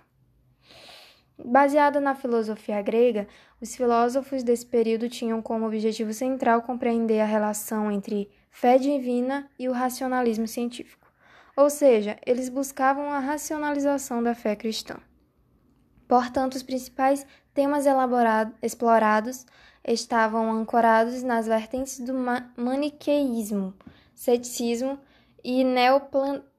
Baseada 1.37 1.99
na 1.99 2.15
filosofia 2.15 2.81
grega, 2.81 3.27
os 3.61 3.75
filósofos 3.75 4.43
desse 4.43 4.65
período 4.65 5.07
tinham 5.09 5.41
como 5.41 5.65
objetivo 5.65 6.13
central 6.13 6.63
compreender 6.63 7.21
a 7.21 7.25
relação 7.25 7.91
entre 7.91 8.31
fé 8.49 8.77
divina 8.77 9.49
e 9.59 9.69
o 9.69 9.71
racionalismo 9.71 10.47
científico, 10.47 11.07
ou 11.55 11.69
seja, 11.69 12.17
eles 12.25 12.49
buscavam 12.49 13.11
a 13.11 13.19
racionalização 13.19 14.23
da 14.23 14.33
fé 14.33 14.55
cristã. 14.55 14.95
Portanto, 16.13 16.53
os 16.53 16.61
principais 16.61 17.25
temas 17.55 17.85
explorados 18.61 19.47
estavam 19.83 20.51
ancorados 20.51 21.23
nas 21.23 21.47
vertentes 21.47 21.99
do 21.99 22.13
maniqueísmo, 22.55 23.73
ceticismo 24.13 24.99
e 25.43 25.63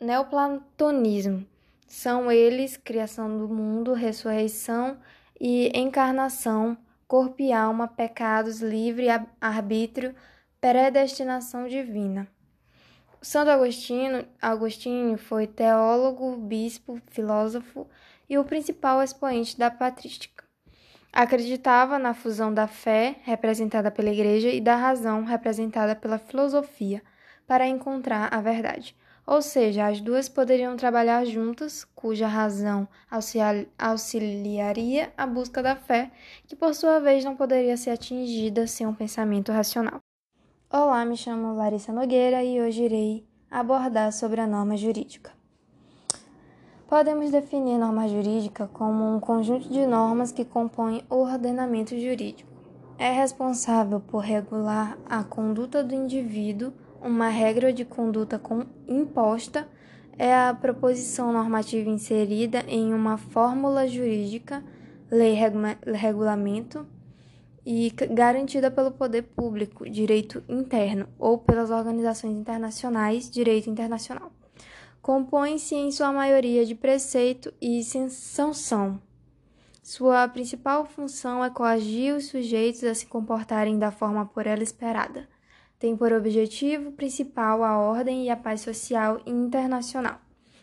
neoplatonismo 0.00 1.46
são 1.86 2.32
eles 2.32 2.76
criação 2.76 3.38
do 3.38 3.48
mundo, 3.48 3.92
ressurreição 3.92 4.98
e 5.40 5.70
encarnação, 5.72 6.76
corpo 7.06 7.40
e 7.40 7.52
alma, 7.52 7.86
pecados, 7.86 8.60
livre 8.60 9.06
arbítrio, 9.40 10.16
predestinação 10.60 11.68
divina. 11.68 12.26
Santo 13.22 13.52
Agostinho, 13.52 14.26
Agostinho 14.42 15.16
foi 15.16 15.46
teólogo, 15.46 16.36
bispo, 16.38 17.00
filósofo 17.12 17.86
e 18.28 18.38
o 18.38 18.44
principal 18.44 19.02
expoente 19.02 19.58
da 19.58 19.70
patrística. 19.70 20.44
Acreditava 21.12 21.98
na 21.98 22.12
fusão 22.12 22.52
da 22.52 22.66
fé, 22.66 23.16
representada 23.22 23.90
pela 23.90 24.10
Igreja, 24.10 24.48
e 24.48 24.60
da 24.60 24.76
razão, 24.76 25.24
representada 25.24 25.94
pela 25.94 26.18
filosofia, 26.18 27.02
para 27.46 27.66
encontrar 27.66 28.32
a 28.32 28.40
verdade 28.40 28.96
ou 29.26 29.40
seja, 29.40 29.86
as 29.86 30.00
duas 30.00 30.28
poderiam 30.28 30.76
trabalhar 30.76 31.24
juntas, 31.24 31.84
cuja 31.94 32.26
razão 32.26 32.86
auxiliaria 33.78 35.12
a 35.16 35.26
busca 35.26 35.62
da 35.62 35.74
fé, 35.74 36.10
que 36.46 36.54
por 36.54 36.74
sua 36.74 37.00
vez 37.00 37.24
não 37.24 37.34
poderia 37.34 37.76
ser 37.76 37.90
atingida 37.90 38.66
sem 38.66 38.86
um 38.86 38.94
pensamento 38.94 39.50
racional. 39.50 40.00
Olá, 40.70 41.04
me 41.04 41.16
chamo 41.16 41.54
Larissa 41.54 41.92
Nogueira 41.92 42.42
e 42.42 42.60
hoje 42.60 42.82
irei 42.82 43.26
abordar 43.50 44.12
sobre 44.12 44.40
a 44.40 44.46
norma 44.46 44.76
jurídica. 44.76 45.32
Podemos 46.94 47.32
definir 47.32 47.76
norma 47.76 48.08
jurídica 48.08 48.70
como 48.72 49.16
um 49.16 49.18
conjunto 49.18 49.68
de 49.68 49.84
normas 49.84 50.30
que 50.30 50.44
compõem 50.44 51.02
o 51.10 51.16
ordenamento 51.16 51.98
jurídico. 51.98 52.48
É 52.96 53.10
responsável 53.10 53.98
por 53.98 54.20
regular 54.20 54.96
a 55.04 55.24
conduta 55.24 55.82
do 55.82 55.92
indivíduo 55.92 56.72
uma 57.02 57.26
regra 57.26 57.72
de 57.72 57.84
conduta 57.84 58.40
imposta 58.86 59.66
é 60.16 60.32
a 60.32 60.54
proposição 60.54 61.32
normativa 61.32 61.90
inserida 61.90 62.60
em 62.68 62.94
uma 62.94 63.18
fórmula 63.18 63.88
jurídica, 63.88 64.62
lei, 65.10 65.34
regulamento 65.84 66.86
e 67.66 67.90
garantida 68.12 68.70
pelo 68.70 68.92
poder 68.92 69.22
público, 69.22 69.90
direito 69.90 70.44
interno, 70.48 71.08
ou 71.18 71.38
pelas 71.38 71.70
organizações 71.70 72.36
internacionais, 72.36 73.28
direito 73.28 73.68
internacional. 73.68 74.30
Compõe-se 75.04 75.76
em 75.76 75.92
sua 75.92 76.10
maioria 76.10 76.64
de 76.64 76.74
preceito 76.74 77.52
e 77.60 77.84
sanção. 78.08 78.98
Sua 79.82 80.26
principal 80.26 80.84
função 80.84 81.44
é 81.44 81.50
coagir 81.50 82.16
os 82.16 82.28
sujeitos 82.28 82.82
a 82.84 82.94
se 82.94 83.04
comportarem 83.04 83.78
da 83.78 83.92
forma 83.92 84.24
por 84.24 84.46
ela 84.46 84.62
esperada 84.62 85.28
tem 85.84 85.94
por 85.94 86.14
objetivo 86.14 86.92
principal 86.92 87.62
a 87.62 87.78
ordem 87.78 88.24
e 88.24 88.30
a 88.30 88.36
paz 88.38 88.62
social 88.62 89.20
e 89.26 89.30
internacional. 89.30 90.18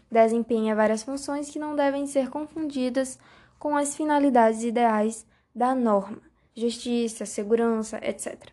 Desempenha 0.10 0.75
várias 0.75 1.04
funções 1.04 1.47
que 1.47 1.60
não 1.60 1.75
devem 1.75 2.08
ser 2.08 2.32
confundidas 2.32 3.19
com 3.60 3.77
as 3.77 3.95
finalidades 3.95 4.63
ideais 4.63 5.23
da 5.54 5.75
norma, 5.75 6.23
justiça, 6.56 7.23
segurança, 7.23 7.99
etc. 8.01 8.49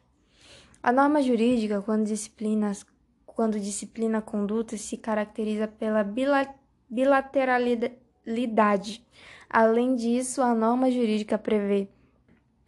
A 0.82 0.92
norma 0.92 1.22
jurídica, 1.22 1.80
quando 1.80 2.04
disciplina, 2.04 2.72
quando 3.38 3.60
disciplina 3.60 4.20
conduta, 4.20 4.76
se 4.76 4.96
caracteriza 4.96 5.68
pela 5.68 6.04
bilateralidade. 6.90 9.06
Além 9.48 9.94
disso, 9.94 10.42
a 10.42 10.52
norma 10.56 10.90
jurídica 10.90 11.38
prevê 11.38 11.86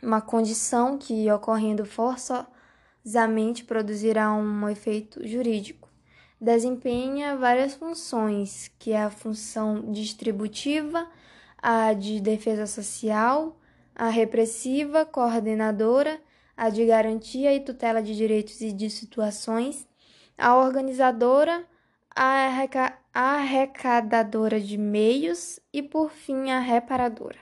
uma 0.00 0.20
condição 0.20 0.96
que, 0.96 1.28
ocorrendo 1.28 1.85
forçosamente 1.85 3.64
produzirá 3.64 4.33
um 4.33 4.68
efeito 4.68 5.26
jurídico. 5.26 5.88
desempenha 6.40 7.37
várias 7.37 7.74
funções, 7.74 8.70
que 8.78 8.92
é 8.92 9.02
a 9.02 9.11
função 9.11 9.90
distributiva, 9.90 11.04
a 11.59 11.92
de 11.94 12.20
defesa 12.20 12.68
social, 12.68 13.56
a 13.92 14.09
repressiva, 14.09 15.04
coordenadora, 15.04 16.20
a 16.56 16.70
de 16.70 16.87
garantia 16.87 17.52
e 17.52 17.59
tutela 17.59 18.00
de 18.00 18.14
direitos 18.14 18.61
e 18.61 18.70
de 18.70 18.88
situações, 18.88 19.89
a 20.40 20.57
organizadora, 20.57 21.64
a 22.16 22.48
arrecadadora 23.12 24.59
de 24.59 24.79
meios 24.79 25.61
e, 25.72 25.83
por 25.83 26.11
fim, 26.11 26.50
a 26.50 26.59
reparadora. 26.59 27.38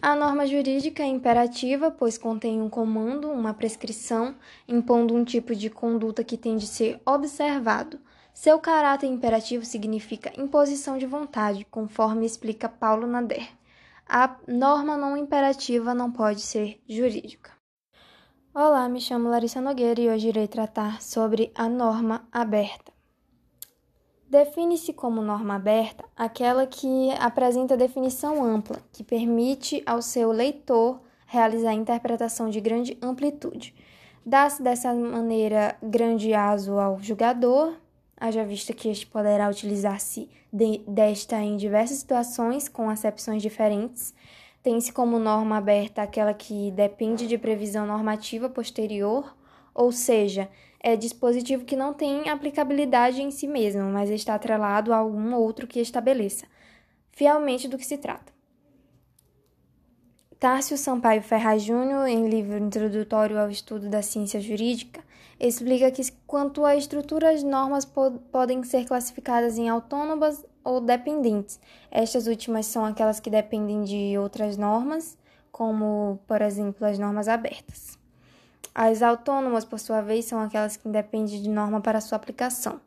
A 0.00 0.14
norma 0.14 0.46
jurídica 0.46 1.02
é 1.02 1.06
imperativa, 1.06 1.90
pois 1.90 2.18
contém 2.18 2.60
um 2.60 2.68
comando, 2.68 3.30
uma 3.30 3.54
prescrição, 3.54 4.34
impondo 4.66 5.14
um 5.14 5.24
tipo 5.24 5.54
de 5.54 5.70
conduta 5.70 6.24
que 6.24 6.36
tem 6.36 6.56
de 6.56 6.66
ser 6.66 7.00
observado. 7.06 8.00
Seu 8.32 8.58
caráter 8.58 9.06
imperativo 9.06 9.64
significa 9.64 10.32
imposição 10.38 10.98
de 10.98 11.06
vontade, 11.06 11.64
conforme 11.70 12.26
explica 12.26 12.68
Paulo 12.68 13.06
Nader. 13.06 13.48
A 14.06 14.36
norma 14.46 14.96
não 14.98 15.16
imperativa 15.16 15.94
não 15.94 16.10
pode 16.10 16.42
ser 16.42 16.82
jurídica. 16.86 17.53
Olá, 18.56 18.88
me 18.88 19.00
chamo 19.00 19.28
Larissa 19.28 19.60
Nogueira 19.60 20.00
e 20.00 20.08
hoje 20.08 20.28
irei 20.28 20.46
tratar 20.46 21.02
sobre 21.02 21.50
a 21.56 21.68
norma 21.68 22.24
aberta. 22.30 22.92
Define-se 24.30 24.92
como 24.92 25.20
norma 25.20 25.56
aberta 25.56 26.04
aquela 26.16 26.64
que 26.64 27.10
apresenta 27.18 27.76
definição 27.76 28.44
ampla, 28.44 28.78
que 28.92 29.02
permite 29.02 29.82
ao 29.84 30.00
seu 30.00 30.30
leitor 30.30 31.00
realizar 31.26 31.72
interpretação 31.72 32.48
de 32.48 32.60
grande 32.60 32.96
amplitude. 33.02 33.74
Dá-se 34.24 34.62
dessa 34.62 34.94
maneira 34.94 35.76
grande 35.82 36.32
aso 36.32 36.78
ao 36.78 37.00
julgador, 37.00 37.74
haja 38.16 38.44
vista 38.44 38.72
que 38.72 38.88
este 38.88 39.04
poderá 39.04 39.50
utilizar-se 39.50 40.30
de, 40.52 40.78
desta 40.86 41.40
em 41.40 41.56
diversas 41.56 41.98
situações 41.98 42.68
com 42.68 42.88
acepções 42.88 43.42
diferentes. 43.42 44.14
Tem-se 44.64 44.94
como 44.94 45.18
norma 45.18 45.58
aberta 45.58 46.00
aquela 46.00 46.32
que 46.32 46.70
depende 46.70 47.26
de 47.26 47.36
previsão 47.36 47.86
normativa 47.86 48.48
posterior, 48.48 49.36
ou 49.74 49.92
seja, 49.92 50.48
é 50.80 50.96
dispositivo 50.96 51.66
que 51.66 51.76
não 51.76 51.92
tem 51.92 52.30
aplicabilidade 52.30 53.20
em 53.20 53.30
si 53.30 53.46
mesmo, 53.46 53.82
mas 53.82 54.08
está 54.08 54.34
atrelado 54.34 54.90
a 54.90 54.96
algum 54.96 55.34
outro 55.34 55.66
que 55.66 55.80
estabeleça 55.80 56.46
fielmente 57.12 57.68
do 57.68 57.76
que 57.76 57.84
se 57.84 57.98
trata. 57.98 58.32
Tárcio 60.40 60.78
Sampaio 60.78 61.22
Ferraz 61.22 61.62
Júnior, 61.62 62.06
em 62.08 62.26
livro 62.26 62.56
introdutório 62.56 63.38
ao 63.38 63.50
estudo 63.50 63.90
da 63.90 64.00
ciência 64.00 64.40
jurídica, 64.40 65.04
explica 65.38 65.90
que 65.90 66.02
quanto 66.26 66.64
à 66.64 66.74
estrutura 66.74 67.30
as 67.30 67.42
normas 67.42 67.84
po 67.84 68.12
podem 68.32 68.62
ser 68.64 68.86
classificadas 68.86 69.58
em 69.58 69.68
autônomas 69.68 70.42
ou 70.64 70.80
dependentes. 70.80 71.60
Estas 71.90 72.26
últimas 72.26 72.66
são 72.66 72.84
aquelas 72.84 73.20
que 73.20 73.30
dependem 73.30 73.82
de 73.82 74.16
outras 74.18 74.56
normas, 74.56 75.16
como, 75.52 76.18
por 76.26 76.42
exemplo, 76.42 76.86
as 76.86 76.98
normas 76.98 77.28
abertas. 77.28 77.98
As 78.74 79.02
autônomas, 79.02 79.64
por 79.64 79.78
sua 79.78 80.00
vez, 80.00 80.24
são 80.24 80.40
aquelas 80.40 80.76
que 80.76 80.88
independem 80.88 81.40
de 81.40 81.48
norma 81.48 81.80
para 81.80 82.00
sua 82.00 82.16
aplicação. 82.16 82.80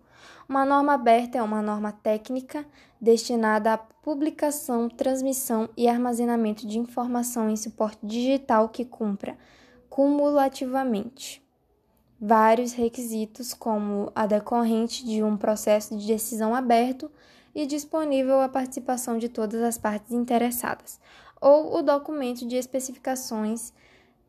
Uma 0.49 0.65
norma 0.65 0.93
aberta 0.93 1.37
é 1.37 1.41
uma 1.41 1.61
norma 1.61 1.91
técnica 1.91 2.65
destinada 2.99 3.73
à 3.73 3.77
publicação, 3.77 4.89
transmissão 4.89 5.69
e 5.77 5.87
armazenamento 5.87 6.65
de 6.65 6.79
informação 6.79 7.49
em 7.49 7.55
suporte 7.55 7.99
digital 8.05 8.69
que 8.69 8.83
cumpra 8.83 9.37
cumulativamente 9.89 11.45
vários 12.19 12.73
requisitos, 12.73 13.53
como 13.53 14.11
a 14.15 14.25
decorrente 14.25 15.05
de 15.05 15.23
um 15.23 15.37
processo 15.37 15.97
de 15.97 16.07
decisão 16.07 16.55
aberto 16.55 17.11
e 17.57 17.65
disponível 17.65 18.39
à 18.39 18.47
participação 18.47 19.17
de 19.17 19.27
todas 19.27 19.63
as 19.63 19.79
partes 19.79 20.11
interessadas, 20.11 20.99
ou 21.41 21.75
o 21.75 21.81
documento 21.81 22.47
de 22.47 22.55
especificações 22.55 23.73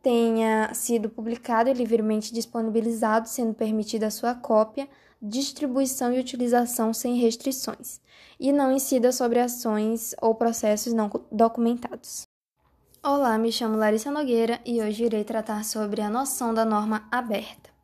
tenha 0.02 0.72
sido 0.72 1.10
publicado 1.10 1.68
e 1.68 1.74
livremente 1.74 2.32
disponibilizado, 2.32 3.28
sendo 3.28 3.52
permitida 3.52 4.06
a 4.06 4.10
sua 4.10 4.34
cópia, 4.34 4.88
distribuição 5.20 6.10
e 6.10 6.18
utilização 6.18 6.94
sem 6.94 7.16
restrições, 7.16 8.00
e 8.40 8.50
não 8.50 8.72
incida 8.72 9.12
sobre 9.12 9.40
ações 9.40 10.14
ou 10.22 10.34
processos 10.34 10.94
não 10.94 11.10
documentados. 11.30 12.26
Olá, 13.02 13.36
me 13.36 13.52
chamo 13.52 13.76
Larissa 13.76 14.10
Nogueira 14.10 14.58
e 14.64 14.80
hoje 14.80 15.04
irei 15.04 15.22
tratar 15.22 15.66
sobre 15.66 16.00
a 16.00 16.08
noção 16.08 16.54
da 16.54 16.64
norma 16.64 17.06
aberta. 17.12 17.77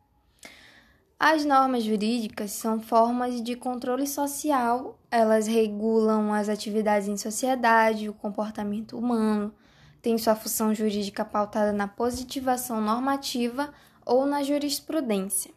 As 1.17 1.45
normas 1.45 1.83
jurídicas 1.83 2.51
são 2.51 2.81
formas 2.81 3.41
de 3.41 3.55
controle 3.55 4.05
social, 4.05 4.99
elas 5.09 5.47
regulam 5.47 6.33
as 6.33 6.49
atividades 6.49 7.07
em 7.07 7.15
sociedade, 7.15 8.09
o 8.09 8.13
comportamento 8.13 8.97
humano, 8.97 9.53
tem 10.01 10.17
sua 10.17 10.35
função 10.35 10.75
jurídica 10.75 11.23
pautada 11.23 11.71
na 11.71 11.87
positivação 11.87 12.81
normativa 12.81 13.73
ou 14.05 14.25
na 14.25 14.43
jurisprudência. 14.43 15.51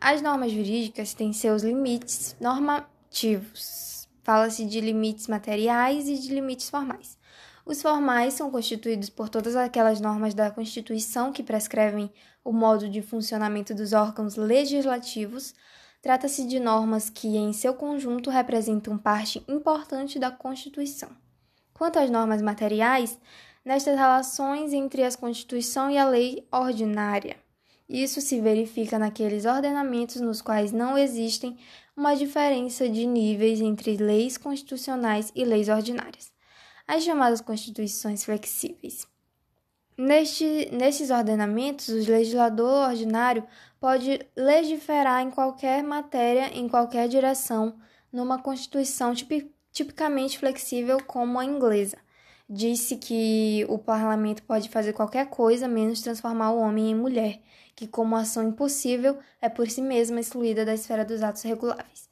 As 0.00 0.22
normas 0.22 0.52
jurídicas 0.52 1.14
têm 1.14 1.32
seus 1.32 1.62
limites 1.62 2.36
normativos. 2.40 4.08
Fala-se 4.22 4.64
de 4.64 4.80
limites 4.80 5.26
materiais 5.26 6.08
e 6.08 6.16
de 6.16 6.32
limites 6.32 6.70
formais. 6.70 7.15
Os 7.66 7.82
formais 7.82 8.34
são 8.34 8.48
constituídos 8.48 9.10
por 9.10 9.28
todas 9.28 9.56
aquelas 9.56 10.00
normas 10.00 10.34
da 10.34 10.52
Constituição 10.52 11.32
que 11.32 11.42
prescrevem 11.42 12.12
o 12.44 12.52
modo 12.52 12.88
de 12.88 13.02
funcionamento 13.02 13.74
dos 13.74 13.92
órgãos 13.92 14.36
legislativos. 14.36 15.52
Trata-se 16.00 16.46
de 16.46 16.60
normas 16.60 17.10
que, 17.10 17.36
em 17.36 17.52
seu 17.52 17.74
conjunto, 17.74 18.30
representam 18.30 18.96
parte 18.96 19.42
importante 19.48 20.16
da 20.16 20.30
Constituição. 20.30 21.10
Quanto 21.74 21.98
às 21.98 22.08
normas 22.08 22.40
materiais, 22.40 23.18
nestas 23.64 23.96
relações 23.98 24.72
entre 24.72 25.02
a 25.02 25.12
Constituição 25.16 25.90
e 25.90 25.98
a 25.98 26.08
lei 26.08 26.46
ordinária. 26.52 27.36
Isso 27.88 28.20
se 28.20 28.40
verifica 28.40 28.96
naqueles 28.96 29.44
ordenamentos 29.44 30.20
nos 30.20 30.40
quais 30.40 30.70
não 30.70 30.96
existem 30.96 31.58
uma 31.96 32.14
diferença 32.14 32.88
de 32.88 33.04
níveis 33.04 33.60
entre 33.60 33.96
leis 33.96 34.38
constitucionais 34.38 35.32
e 35.34 35.44
leis 35.44 35.68
ordinárias, 35.68 36.30
as 36.86 37.02
chamadas 37.02 37.40
constituições 37.40 38.24
flexíveis. 38.24 39.06
Neste, 39.98 40.68
nestes 40.72 41.10
ordenamentos, 41.10 41.88
o 41.88 42.10
legislador 42.10 42.90
ordinário 42.90 43.46
pode 43.80 44.20
legiferar 44.36 45.22
em 45.22 45.30
qualquer 45.30 45.82
matéria, 45.82 46.48
em 46.54 46.68
qualquer 46.68 47.08
direção, 47.08 47.78
numa 48.12 48.38
constituição 48.38 49.14
tipicamente 49.72 50.38
flexível 50.38 51.02
como 51.02 51.38
a 51.38 51.44
inglesa 51.44 51.98
disse 52.48 52.96
que 52.96 53.66
o 53.68 53.78
parlamento 53.78 54.42
pode 54.42 54.68
fazer 54.68 54.92
qualquer 54.92 55.28
coisa 55.28 55.66
menos 55.66 56.00
transformar 56.00 56.52
o 56.52 56.58
homem 56.58 56.90
em 56.90 56.94
mulher, 56.94 57.40
que, 57.74 57.86
como 57.86 58.16
ação 58.16 58.48
impossível, 58.48 59.18
é 59.40 59.48
por 59.48 59.68
si 59.68 59.82
mesma 59.82 60.20
excluída 60.20 60.64
da 60.64 60.74
esfera 60.74 61.04
dos 61.04 61.22
atos 61.22 61.42
reguláveis. 61.42 62.05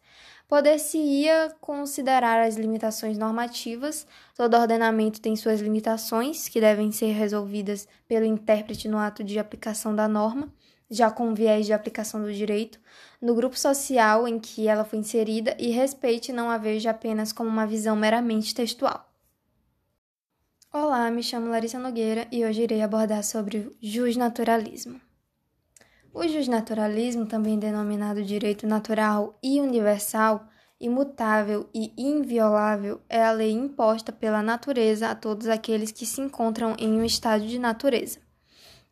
Poder-se-ia 0.47 1.55
considerar 1.61 2.45
as 2.47 2.57
limitações 2.57 3.17
normativas, 3.17 4.07
todo 4.37 4.57
ordenamento 4.57 5.21
tem 5.21 5.35
suas 5.37 5.61
limitações, 5.61 6.49
que 6.49 6.61
devem 6.61 6.93
ser 6.93 7.13
resolvidas 7.13 7.89
pelo 8.07 8.27
intérprete 8.27 8.87
no 8.87 8.99
ato 8.99 9.25
de 9.25 9.39
aplicação 9.39 9.97
da 9.97 10.07
norma, 10.07 10.53
já 10.91 11.11
com 11.11 11.35
viés 11.35 11.65
de 11.65 11.73
aplicação 11.73 12.23
do 12.23 12.33
direito, 12.33 12.79
no 13.21 13.35
grupo 13.35 13.59
social 13.59 14.29
em 14.29 14.39
que 14.39 14.69
ela 14.69 14.85
foi 14.85 14.99
inserida 14.99 15.57
e 15.59 15.71
respeite 15.71 16.33
não 16.33 16.51
a 16.51 16.59
veja 16.59 16.91
apenas 16.91 17.33
como 17.33 17.49
uma 17.49 17.67
visão 17.67 17.97
meramente 17.97 18.55
textual. 18.55 19.11
Olá, 20.71 21.11
me 21.11 21.23
chamo 21.23 21.49
Larissa 21.49 21.79
Nogueira 21.79 22.27
e 22.31 22.45
hoje 22.45 22.63
irei 22.63 22.83
abordar 22.83 23.25
sobre 23.25 23.59
o 23.59 23.77
justnaturalismo. 23.81 25.01
O 26.15 26.29
justnaturalismo, 26.29 27.27
também 27.27 27.59
denominado 27.59 28.23
direito 28.23 28.69
natural 28.69 29.37
e 29.43 29.61
universal, 29.61 30.47
imutável 30.81 31.69
e 31.75 31.93
inviolável, 31.99 33.01
é 33.09 33.21
a 33.25 33.33
lei 33.33 33.51
imposta 33.51 34.13
pela 34.13 34.41
natureza 34.41 35.09
a 35.09 35.15
todos 35.17 35.49
aqueles 35.49 35.91
que 35.91 36.07
se 36.07 36.21
encontram 36.21 36.77
em 36.79 36.93
um 36.93 37.05
estado 37.05 37.45
de 37.45 37.59
natureza. 37.59 38.21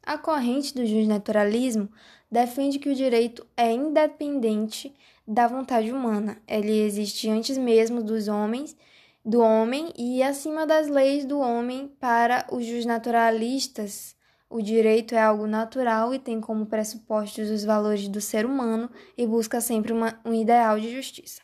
A 0.03 0.19
corrente 0.19 0.75
do 0.75 0.85
justnaturalismo 0.85 1.89
defende 2.29 2.81
que 2.81 2.89
o 2.89 2.95
direito 2.95 3.47
é 3.57 3.71
independente 3.71 4.93
da 5.25 5.47
vontade 5.47 5.93
humana, 5.93 6.43
ele 6.49 6.81
existe 6.81 7.31
antes 7.31 7.57
mesmo 7.57 8.03
dos 8.03 8.27
homens 8.27 8.77
do 9.25 9.41
homem 9.41 9.93
e 9.97 10.25
acima 10.25 10.67
das 10.67 10.89
leis 10.89 11.25
do 11.25 11.39
homem 11.39 11.87
para 12.01 12.45
os 12.51 12.67
justnaturalistas. 12.67 14.21
O 14.53 14.61
direito 14.61 15.15
é 15.15 15.19
algo 15.23 15.47
natural 15.47 16.13
e 16.13 16.19
tem 16.19 16.39
como 16.39 16.67
pressupostos 16.67 17.49
os 17.49 17.65
valores 17.65 18.07
do 18.07 18.21
ser 18.21 18.45
humano 18.45 18.91
e 19.17 19.27
busca 19.27 19.63
sempre 19.63 19.95
uma, 19.95 20.21
um 20.27 20.35
ideal 20.35 20.79
de 20.79 20.95
justiça. 20.95 21.41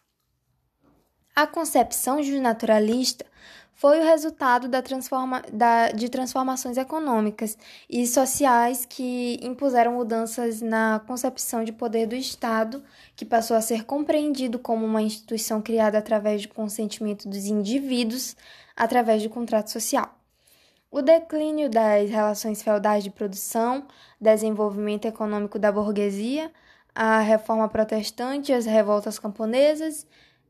A 1.35 1.47
concepção 1.47 2.23
justnaturalista 2.23 3.25
foi 3.73 3.99
o 3.99 4.05
resultado 4.05 4.69
da 4.69 4.83
transforma, 4.83 5.43
da, 5.51 5.89
de 5.89 6.11
transformações 6.11 6.77
econômicas 6.77 7.57
e 7.89 8.07
sociais 8.07 8.85
que 8.85 9.41
impuseram 9.43 9.95
mudanças 9.95 10.61
na 10.61 11.01
concepção 11.07 11.65
de 11.65 11.73
poder 11.73 12.07
do 12.07 12.15
Estado, 12.15 12.85
que 13.17 13.25
passou 13.25 13.57
a 13.57 13.63
ser 13.63 13.85
compreendido 13.87 14.59
como 14.59 14.85
uma 14.85 15.01
instituição 15.01 15.63
criada 15.63 15.97
através 15.97 16.43
do 16.43 16.53
consentimento 16.53 17.27
dos 17.27 17.47
indivíduos, 17.47 18.37
através 18.77 19.23
do 19.23 19.31
contrato 19.31 19.71
social. 19.71 20.18
O 20.91 21.03
declínio 21.03 21.69
das 21.69 22.09
relações 22.09 22.63
feudais 22.63 23.05
de 23.05 23.11
produção, 23.11 23.87
desenvolvimento 24.19 25.05
econômico 25.05 25.59
da 25.59 25.71
burguesia, 25.71 26.51
a 26.95 27.21
reforma 27.21 27.69
protestante, 27.69 28.55
as 28.55 28.65
revoltas 28.65 29.19
camponesas 29.19 30.07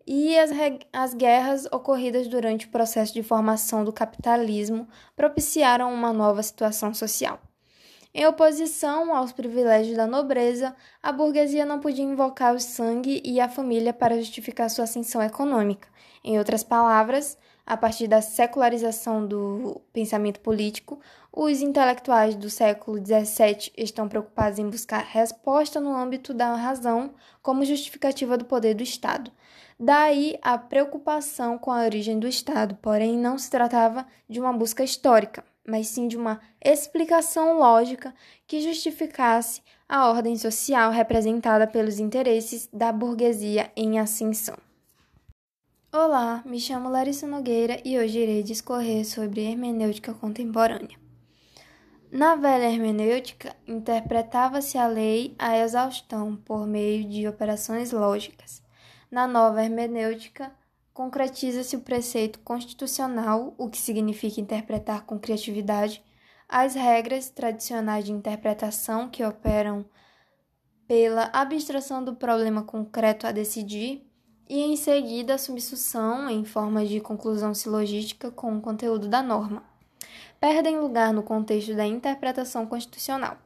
e 0.06 0.38
as, 0.38 0.50
as 0.92 1.12
guerras 1.12 1.66
ocorridas 1.72 2.28
durante 2.28 2.66
o 2.66 2.70
processo 2.70 3.12
de 3.12 3.22
formação 3.22 3.84
do 3.84 3.92
capitalismo 3.92 4.88
propiciaram 5.16 5.92
uma 5.92 6.12
nova 6.12 6.40
situação 6.42 6.94
social. 6.94 7.40
Em 8.14 8.24
oposição 8.24 9.14
aos 9.14 9.32
privilégios 9.32 9.96
da 9.96 10.06
nobreza, 10.06 10.74
a 11.02 11.10
burguesia 11.10 11.66
não 11.66 11.80
podia 11.80 12.04
invocar 12.04 12.54
o 12.54 12.60
sangue 12.60 13.20
e 13.24 13.40
a 13.40 13.48
família 13.48 13.92
para 13.92 14.18
justificar 14.18 14.70
sua 14.70 14.84
ascensão 14.84 15.20
econômica. 15.20 15.88
Em 16.24 16.38
outras 16.38 16.62
palavras, 16.62 17.36
a 17.68 17.76
partir 17.76 18.08
da 18.08 18.22
secularização 18.22 19.26
do 19.26 19.82
pensamento 19.92 20.40
político, 20.40 20.98
os 21.30 21.60
intelectuais 21.60 22.34
do 22.34 22.48
século 22.48 22.96
XVII 22.96 23.70
estão 23.76 24.08
preocupados 24.08 24.58
em 24.58 24.70
buscar 24.70 25.04
resposta 25.04 25.78
no 25.78 25.94
âmbito 25.94 26.32
da 26.32 26.54
razão 26.54 27.12
como 27.42 27.66
justificativa 27.66 28.38
do 28.38 28.46
poder 28.46 28.72
do 28.72 28.82
Estado. 28.82 29.30
Daí 29.78 30.38
a 30.40 30.56
preocupação 30.56 31.58
com 31.58 31.70
a 31.70 31.82
origem 31.82 32.18
do 32.18 32.26
Estado, 32.26 32.74
porém 32.80 33.18
não 33.18 33.36
se 33.36 33.50
tratava 33.50 34.06
de 34.26 34.40
uma 34.40 34.52
busca 34.54 34.82
histórica, 34.82 35.44
mas 35.62 35.88
sim 35.88 36.08
de 36.08 36.16
uma 36.16 36.40
explicação 36.64 37.58
lógica 37.58 38.14
que 38.46 38.62
justificasse 38.62 39.60
a 39.86 40.08
ordem 40.08 40.38
social 40.38 40.90
representada 40.90 41.66
pelos 41.66 41.98
interesses 41.98 42.66
da 42.72 42.90
burguesia 42.90 43.70
em 43.76 43.98
ascensão. 43.98 44.56
Olá, 45.90 46.42
me 46.44 46.60
chamo 46.60 46.90
Larissa 46.90 47.26
Nogueira 47.26 47.80
e 47.82 47.98
hoje 47.98 48.18
irei 48.18 48.42
discorrer 48.42 49.06
sobre 49.06 49.40
hermenêutica 49.40 50.12
contemporânea. 50.12 50.98
Na 52.12 52.36
velha 52.36 52.70
hermenêutica, 52.70 53.56
interpretava-se 53.66 54.76
a 54.76 54.86
lei 54.86 55.34
à 55.38 55.56
exaustão 55.56 56.36
por 56.36 56.66
meio 56.66 57.08
de 57.08 57.26
operações 57.26 57.90
lógicas. 57.90 58.62
Na 59.10 59.26
nova 59.26 59.64
hermenêutica, 59.64 60.52
concretiza-se 60.92 61.74
o 61.74 61.80
preceito 61.80 62.38
constitucional, 62.40 63.54
o 63.56 63.70
que 63.70 63.78
significa 63.78 64.42
interpretar 64.42 65.06
com 65.06 65.18
criatividade, 65.18 66.04
as 66.46 66.74
regras 66.74 67.30
tradicionais 67.30 68.04
de 68.04 68.12
interpretação 68.12 69.08
que 69.08 69.24
operam 69.24 69.86
pela 70.86 71.30
abstração 71.32 72.04
do 72.04 72.14
problema 72.14 72.62
concreto 72.62 73.26
a 73.26 73.32
decidir 73.32 74.07
e 74.48 74.60
em 74.60 74.76
seguida 74.76 75.34
a 75.34 75.38
substituição 75.38 76.30
em 76.30 76.44
forma 76.44 76.86
de 76.86 77.00
conclusão 77.00 77.52
silogística 77.52 78.30
com 78.30 78.56
o 78.56 78.60
conteúdo 78.60 79.06
da 79.06 79.22
norma. 79.22 79.62
Perdem 80.40 80.78
lugar 80.78 81.12
no 81.12 81.22
contexto 81.22 81.74
da 81.74 81.84
interpretação 81.84 82.64
constitucional. 82.64 83.36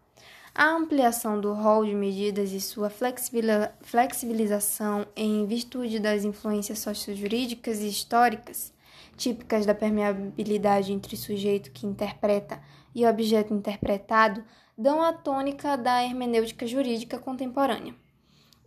A 0.55 0.69
ampliação 0.69 1.41
do 1.41 1.55
rol 1.55 1.87
de 1.87 1.95
medidas 1.95 2.53
e 2.53 2.61
sua 2.61 2.91
flexibilização 2.91 5.07
em 5.17 5.47
virtude 5.47 5.99
das 5.99 6.25
influências 6.25 6.79
sociojurídicas 6.79 7.81
e 7.81 7.89
históricas, 7.89 8.71
típicas 9.17 9.65
da 9.65 9.75
permeabilidade 9.75 10.93
entre 10.93 11.17
sujeito 11.17 11.71
que 11.71 11.87
interpreta 11.87 12.61
e 12.95 13.07
objeto 13.07 13.55
interpretado, 13.55 14.45
dão 14.77 15.03
a 15.03 15.15
tônica 15.15 15.77
da 15.77 16.05
hermenêutica 16.05 16.67
jurídica 16.67 17.19
contemporânea. 17.19 17.95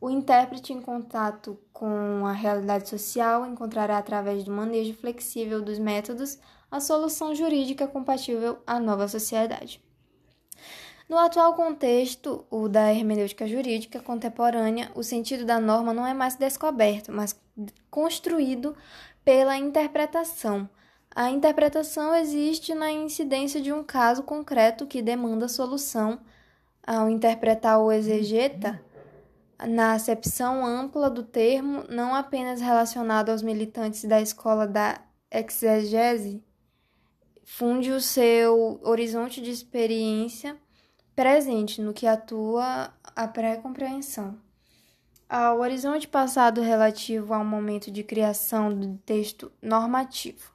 O 0.05 0.09
intérprete 0.11 0.71
em 0.71 0.79
contato 0.79 1.57
com 1.73 2.27
a 2.27 2.31
realidade 2.31 2.87
social 2.87 3.43
encontrará 3.43 3.97
através 3.97 4.43
do 4.43 4.51
manejo 4.51 4.93
flexível 4.93 5.63
dos 5.63 5.79
métodos 5.79 6.37
a 6.69 6.79
solução 6.79 7.33
jurídica 7.33 7.87
compatível 7.87 8.59
à 8.67 8.79
nova 8.79 9.07
sociedade. 9.07 9.83
No 11.09 11.17
atual 11.17 11.55
contexto, 11.55 12.45
o 12.51 12.69
da 12.69 12.93
hermenêutica 12.93 13.47
jurídica 13.47 13.99
contemporânea, 13.99 14.91
o 14.93 15.01
sentido 15.01 15.43
da 15.43 15.59
norma 15.59 15.91
não 15.91 16.05
é 16.05 16.13
mais 16.13 16.35
descoberto, 16.35 17.11
mas 17.11 17.35
construído 17.89 18.77
pela 19.23 19.57
interpretação. 19.57 20.69
A 21.15 21.31
interpretação 21.31 22.13
existe 22.13 22.75
na 22.75 22.91
incidência 22.91 23.59
de 23.59 23.73
um 23.73 23.83
caso 23.83 24.21
concreto 24.21 24.85
que 24.85 25.01
demanda 25.01 25.47
solução. 25.47 26.19
Ao 26.85 27.09
interpretar 27.09 27.79
o 27.79 27.91
exegeta, 27.91 28.84
na 29.59 29.93
acepção 29.93 30.65
ampla 30.65 31.09
do 31.09 31.23
termo, 31.23 31.83
não 31.89 32.13
apenas 32.13 32.59
relacionado 32.59 33.29
aos 33.29 33.41
militantes 33.41 34.03
da 34.03 34.21
escola 34.21 34.67
da 34.67 34.99
exegese, 35.31 36.43
funde 37.43 37.91
o 37.91 38.01
seu 38.01 38.79
horizonte 38.83 39.41
de 39.41 39.51
experiência 39.51 40.57
presente 41.15 41.81
no 41.81 41.93
que 41.93 42.07
atua 42.07 42.93
a 43.15 43.27
pré-compreensão. 43.27 44.37
Ao 45.29 45.59
horizonte 45.59 46.07
passado 46.07 46.61
relativo 46.61 47.33
ao 47.33 47.43
momento 47.43 47.89
de 47.89 48.03
criação 48.03 48.73
do 48.73 48.97
texto 49.05 49.51
normativo. 49.61 50.53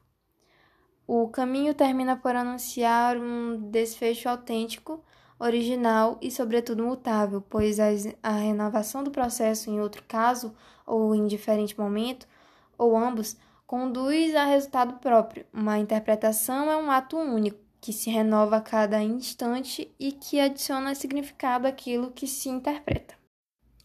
O 1.07 1.29
caminho 1.29 1.75
termina 1.75 2.17
por 2.17 2.37
anunciar 2.37 3.17
um 3.17 3.69
desfecho 3.71 4.29
autêntico 4.29 5.03
original 5.41 6.19
e, 6.21 6.31
sobretudo, 6.31 6.85
mutável, 6.85 7.41
pois 7.41 7.79
a 8.23 8.31
renovação 8.31 9.03
do 9.03 9.11
processo 9.11 9.71
em 9.71 9.81
outro 9.81 10.05
caso 10.07 10.55
ou 10.87 11.15
em 11.15 11.27
diferente 11.27 11.79
momento, 11.79 12.29
ou 12.77 12.97
ambos, 12.97 13.37
conduz 13.67 14.35
a 14.35 14.45
resultado 14.45 14.95
próprio. 15.01 15.47
Uma 15.53 15.79
interpretação 15.79 16.71
é 16.71 16.77
um 16.77 16.91
ato 16.91 17.17
único, 17.17 17.59
que 17.81 17.93
se 17.93 18.11
renova 18.11 18.59
a 18.59 18.61
cada 18.61 19.03
instante 19.03 19.91
e 19.99 20.13
que 20.13 20.39
adiciona 20.39 20.95
significado 20.95 21.67
àquilo 21.67 22.11
que 22.11 22.27
se 22.27 22.51
interpreta. 22.51 23.15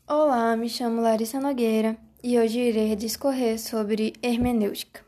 Olá, 0.08 0.56
me 0.58 0.68
chamo 0.68 1.01
Larissa 1.01 1.39
Nogueira 1.39 1.97
e 2.22 2.38
hoje 2.38 2.60
irei 2.60 2.95
discorrer 2.95 3.60
sobre 3.60 4.14
hermenêutica. 4.22 5.05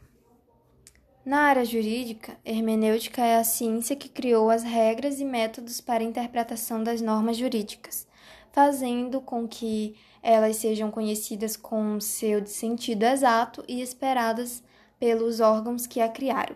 Na 1.28 1.40
área 1.40 1.66
jurídica, 1.66 2.38
hermenêutica 2.46 3.22
é 3.22 3.36
a 3.36 3.44
ciência 3.44 3.98
que 3.98 4.08
criou 4.08 4.50
as 4.50 4.64
regras 4.64 5.20
e 5.20 5.26
métodos 5.26 5.82
para 5.82 6.02
a 6.02 6.08
interpretação 6.08 6.82
das 6.82 7.02
normas 7.02 7.36
jurídicas, 7.36 8.08
fazendo 8.50 9.20
com 9.20 9.46
que 9.46 9.98
elas 10.24 10.56
sejam 10.56 10.90
conhecidas 10.90 11.58
com 11.58 12.00
seu 12.00 12.46
sentido 12.46 13.04
exato 13.04 13.62
e 13.68 13.82
esperadas 13.82 14.64
pelos 14.98 15.42
órgãos 15.42 15.86
que 15.86 16.00
a 16.00 16.08
criaram. 16.08 16.56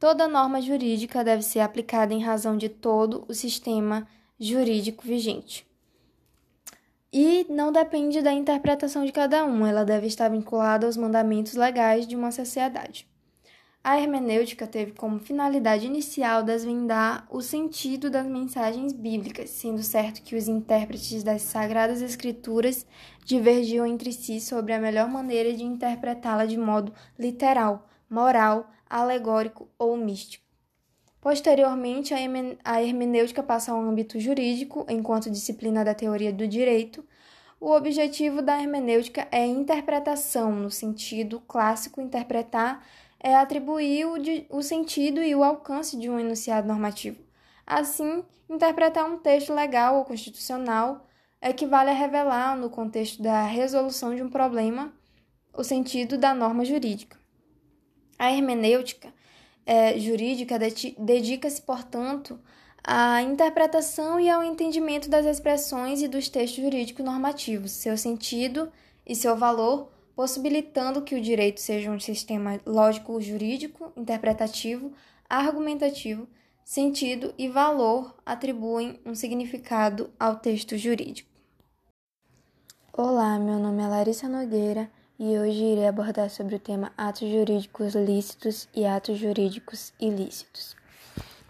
Toda 0.00 0.26
norma 0.26 0.60
jurídica 0.60 1.22
deve 1.22 1.44
ser 1.44 1.60
aplicada 1.60 2.12
em 2.12 2.24
razão 2.24 2.56
de 2.56 2.68
todo 2.68 3.24
o 3.28 3.34
sistema 3.34 4.08
jurídico 4.36 5.06
vigente. 5.06 5.64
E 7.12 7.46
não 7.48 7.70
depende 7.70 8.20
da 8.20 8.32
interpretação 8.32 9.06
de 9.06 9.12
cada 9.12 9.44
um, 9.44 9.64
ela 9.64 9.84
deve 9.84 10.08
estar 10.08 10.28
vinculada 10.28 10.86
aos 10.86 10.96
mandamentos 10.96 11.54
legais 11.54 12.04
de 12.04 12.16
uma 12.16 12.32
sociedade. 12.32 13.11
A 13.84 13.98
hermenêutica 13.98 14.64
teve 14.64 14.92
como 14.92 15.18
finalidade 15.18 15.86
inicial 15.86 16.44
desvendar 16.44 17.26
o 17.28 17.42
sentido 17.42 18.08
das 18.08 18.28
mensagens 18.28 18.92
bíblicas, 18.92 19.50
sendo 19.50 19.82
certo 19.82 20.22
que 20.22 20.36
os 20.36 20.46
intérpretes 20.46 21.24
das 21.24 21.42
Sagradas 21.42 22.00
Escrituras 22.00 22.86
divergiam 23.24 23.84
entre 23.84 24.12
si 24.12 24.40
sobre 24.40 24.72
a 24.72 24.78
melhor 24.78 25.08
maneira 25.08 25.52
de 25.52 25.64
interpretá-la 25.64 26.46
de 26.46 26.56
modo 26.56 26.92
literal, 27.18 27.88
moral, 28.08 28.70
alegórico 28.88 29.68
ou 29.76 29.96
místico. 29.96 30.44
Posteriormente, 31.20 32.14
a 32.64 32.82
hermenêutica 32.82 33.42
passa 33.42 33.72
ao 33.72 33.80
âmbito 33.82 34.20
jurídico, 34.20 34.86
enquanto 34.88 35.30
disciplina 35.30 35.84
da 35.84 35.92
teoria 35.92 36.32
do 36.32 36.46
direito. 36.46 37.04
O 37.60 37.70
objetivo 37.70 38.42
da 38.42 38.60
hermenêutica 38.60 39.26
é 39.30 39.46
interpretação, 39.46 40.52
no 40.52 40.70
sentido 40.70 41.40
clássico, 41.40 42.00
interpretar 42.00 42.84
é 43.22 43.36
atribuir 43.36 44.06
o, 44.06 44.18
de, 44.18 44.46
o 44.50 44.62
sentido 44.62 45.22
e 45.22 45.34
o 45.34 45.44
alcance 45.44 45.96
de 45.96 46.10
um 46.10 46.18
enunciado 46.18 46.66
normativo. 46.66 47.22
Assim, 47.64 48.24
interpretar 48.50 49.08
um 49.08 49.18
texto 49.18 49.54
legal 49.54 49.96
ou 49.96 50.04
constitucional 50.04 51.06
equivale 51.40 51.90
a 51.90 51.94
revelar, 51.94 52.56
no 52.56 52.68
contexto 52.68 53.22
da 53.22 53.44
resolução 53.44 54.14
de 54.14 54.22
um 54.22 54.28
problema, 54.28 54.92
o 55.54 55.62
sentido 55.62 56.18
da 56.18 56.34
norma 56.34 56.64
jurídica. 56.64 57.16
A 58.18 58.32
hermenêutica 58.32 59.12
é, 59.64 59.98
jurídica 59.98 60.58
dedica-se, 60.98 61.62
portanto, 61.62 62.38
à 62.84 63.22
interpretação 63.22 64.18
e 64.18 64.28
ao 64.28 64.42
entendimento 64.42 65.08
das 65.08 65.26
expressões 65.26 66.02
e 66.02 66.08
dos 66.08 66.28
textos 66.28 66.62
jurídicos 66.62 67.04
normativos, 67.04 67.70
seu 67.72 67.96
sentido 67.96 68.72
e 69.06 69.14
seu 69.14 69.36
valor 69.36 69.90
possibilitando 70.14 71.02
que 71.02 71.14
o 71.14 71.20
direito 71.20 71.60
seja 71.60 71.90
um 71.90 71.98
sistema 71.98 72.60
lógico-jurídico, 72.66 73.92
interpretativo, 73.96 74.92
argumentativo, 75.28 76.28
sentido 76.64 77.34
e 77.38 77.48
valor 77.48 78.14
atribuem 78.24 79.00
um 79.04 79.14
significado 79.14 80.10
ao 80.18 80.36
texto 80.36 80.76
jurídico. 80.76 81.30
Olá, 82.92 83.38
meu 83.38 83.58
nome 83.58 83.82
é 83.82 83.88
Larissa 83.88 84.28
Nogueira 84.28 84.90
e 85.18 85.38
hoje 85.38 85.64
irei 85.64 85.86
abordar 85.86 86.28
sobre 86.28 86.56
o 86.56 86.60
tema 86.60 86.92
atos 86.96 87.28
jurídicos 87.28 87.94
lícitos 87.94 88.68
e 88.74 88.84
atos 88.84 89.18
jurídicos 89.18 89.94
ilícitos. 89.98 90.76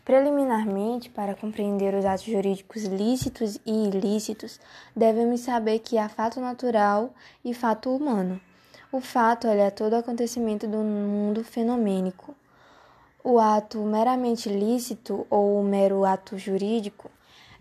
Preliminarmente, 0.05 1.11
para 1.11 1.35
compreender 1.35 1.95
os 1.95 2.05
atos 2.05 2.25
jurídicos 2.25 2.85
lícitos 2.85 3.57
e 3.65 3.89
ilícitos, 3.89 4.61
devemos 4.95 5.41
saber 5.41 5.79
que 5.79 5.97
há 5.97 6.09
fato 6.09 6.41
natural 6.41 7.15
e 7.45 7.55
fato 7.55 7.95
humano. 7.95 8.41
O 8.95 9.01
fato 9.01 9.47
é 9.47 9.70
todo 9.70 9.95
acontecimento 9.95 10.68
do 10.68 10.76
mundo 10.76 11.43
fenomênico. 11.43 12.34
O 13.24 13.38
ato 13.38 13.78
meramente 13.78 14.51
lícito 14.51 15.26
ou 15.30 15.59
o 15.59 15.64
mero 15.64 16.05
ato 16.05 16.36
jurídico 16.36 17.11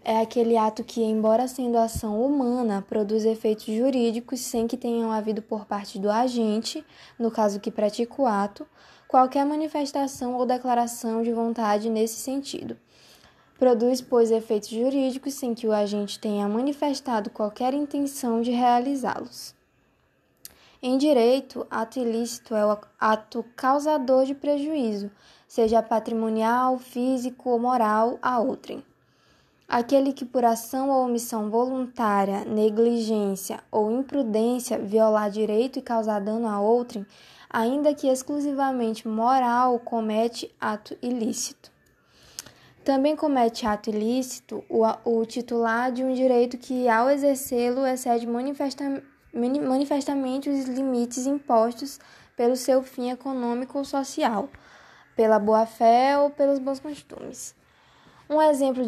é 0.04 0.20
aquele 0.20 0.58
ato 0.58 0.84
que, 0.84 1.02
embora 1.02 1.48
sendo 1.48 1.78
ação 1.78 2.22
humana, 2.22 2.86
produz 2.86 3.24
efeitos 3.24 3.74
jurídicos 3.74 4.42
sem 4.42 4.68
que 4.68 4.76
tenham 4.76 5.10
havido 5.10 5.42
por 5.42 5.66
parte 5.66 5.98
do 5.98 6.12
agente, 6.12 6.86
no 7.18 7.32
caso 7.32 7.62
que 7.62 7.72
pratica 7.72 8.22
o 8.22 8.26
ato, 8.26 8.68
qualquer 9.08 9.46
manifestação 9.46 10.34
ou 10.34 10.46
declaração 10.46 11.24
de 11.24 11.32
vontade 11.32 11.90
nesse 11.90 12.16
sentido. 12.16 12.76
Produz, 13.58 14.02
pois, 14.02 14.32
efeitos 14.32 14.68
jurídicos 14.68 15.36
sem 15.36 15.54
que 15.54 15.66
o 15.66 15.72
agente 15.72 16.20
tenha 16.20 16.46
manifestado 16.50 17.30
qualquer 17.30 17.74
intenção 17.74 18.42
de 18.42 18.52
realizá-los. 18.52 19.61
Em 20.84 20.98
direito, 20.98 21.68
ato 21.70 22.00
ilícito 22.00 22.56
é 22.56 22.66
o 22.66 22.76
ato 23.00 23.46
causador 23.56 24.26
de 24.26 24.34
prejuízo, 24.34 25.12
seja 25.48 25.84
patrimonial, 25.84 26.80
físico 26.80 27.52
ou 27.52 27.60
moral, 27.60 28.18
a 28.20 28.40
outrem. 28.40 28.84
Aquele 29.70 30.12
que, 30.12 30.26
por 30.26 30.44
ação 30.44 30.90
ou 30.90 31.06
omissão 31.06 31.52
voluntária, 31.52 32.44
negligência 32.46 33.64
ou 33.70 33.92
imprudência, 33.92 34.80
violar 34.80 35.30
direito 35.30 35.78
e 35.78 35.84
causar 35.84 36.20
dano 36.20 36.48
a 36.48 36.60
outrem, 36.60 37.06
ainda 37.48 37.94
que 37.94 38.08
exclusivamente 38.08 39.08
moral, 39.08 39.78
comete 39.78 40.52
ato 40.60 40.98
ilícito. 41.00 41.72
Também 42.84 43.16
comete 43.16 43.68
ato 43.68 43.92
ilícito 43.92 44.64
o, 44.68 44.82
o 45.06 45.24
titular 45.28 45.92
de 45.92 46.04
um 46.04 46.12
direito 46.12 46.58
que, 46.58 46.90
ao 46.90 47.08
exercê-lo, 47.08 47.86
excede 47.86 48.26
manifesta, 48.26 49.04
manifestamente 49.34 50.50
os 50.50 50.66
limites 50.66 51.26
impostos 51.26 52.00
pelo 52.36 52.56
seu 52.56 52.82
fim 52.82 53.12
econômico 53.12 53.78
ou 53.78 53.86
social, 53.86 54.50
pela 55.16 55.40
boa-fé 55.40 56.18
ou 56.18 56.30
pelos 56.30 56.60
bons 56.60 56.80
costumes. 56.80 57.56
Um 58.30 58.42
exemplo 58.42 58.84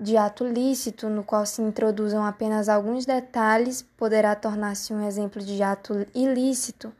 de 0.00 0.16
ato, 0.16 0.42
lícito, 0.42 1.08
no 1.10 1.22
qual 1.22 1.44
se 1.44 1.60
introduzam 1.60 2.24
apenas 2.24 2.66
alguns 2.66 3.04
detalhes, 3.04 3.82
poderá 3.82 4.34
tornar-se 4.34 4.92
um 4.92 5.06
exemplo 5.06 5.42
de 5.42 5.62
ato 5.62 6.06
ilícito. 6.14 6.90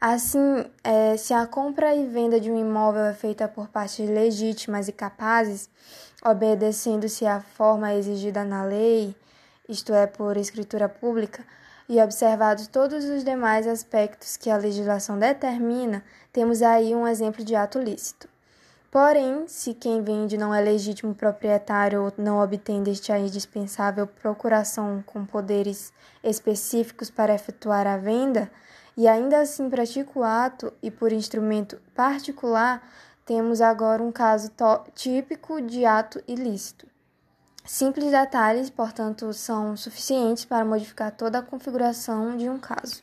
Assim, 0.00 0.64
é, 0.82 1.16
se 1.16 1.32
a 1.32 1.46
compra 1.46 1.94
e 1.94 2.04
venda 2.04 2.40
de 2.40 2.50
um 2.50 2.58
imóvel 2.58 3.04
é 3.04 3.14
feita 3.14 3.46
por 3.46 3.68
partes 3.68 4.08
legítimas 4.08 4.88
e 4.88 4.92
capazes, 4.92 5.70
obedecendo-se 6.24 7.24
à 7.24 7.40
forma 7.40 7.94
exigida 7.94 8.44
na 8.44 8.64
lei, 8.64 9.14
isto 9.68 9.94
é, 9.94 10.08
por 10.08 10.36
escritura 10.36 10.88
pública, 10.88 11.44
e 11.90 12.00
observados 12.00 12.68
todos 12.68 13.04
os 13.04 13.24
demais 13.24 13.66
aspectos 13.66 14.36
que 14.36 14.48
a 14.48 14.56
legislação 14.56 15.18
determina, 15.18 16.04
temos 16.32 16.62
aí 16.62 16.94
um 16.94 17.04
exemplo 17.04 17.44
de 17.44 17.56
ato 17.56 17.80
lícito. 17.80 18.28
Porém, 18.92 19.48
se 19.48 19.74
quem 19.74 20.00
vende 20.00 20.38
não 20.38 20.54
é 20.54 20.60
legítimo 20.60 21.12
proprietário 21.16 22.04
ou 22.04 22.12
não 22.16 22.40
obtém 22.40 22.80
deste 22.80 23.10
a 23.10 23.18
indispensável 23.18 24.06
procuração 24.06 25.02
com 25.04 25.26
poderes 25.26 25.92
específicos 26.22 27.10
para 27.10 27.34
efetuar 27.34 27.88
a 27.88 27.96
venda, 27.96 28.48
e 28.96 29.08
ainda 29.08 29.40
assim 29.40 29.68
pratica 29.68 30.16
o 30.16 30.22
ato 30.22 30.72
e 30.80 30.92
por 30.92 31.10
instrumento 31.10 31.76
particular, 31.92 32.88
temos 33.26 33.60
agora 33.60 34.00
um 34.00 34.12
caso 34.12 34.52
típico 34.94 35.60
de 35.60 35.84
ato 35.84 36.22
ilícito. 36.28 36.86
Simples 37.64 38.10
detalhes, 38.10 38.70
portanto, 38.70 39.32
são 39.32 39.76
suficientes 39.76 40.44
para 40.44 40.64
modificar 40.64 41.12
toda 41.12 41.38
a 41.38 41.42
configuração 41.42 42.36
de 42.36 42.48
um 42.48 42.58
caso. 42.58 43.02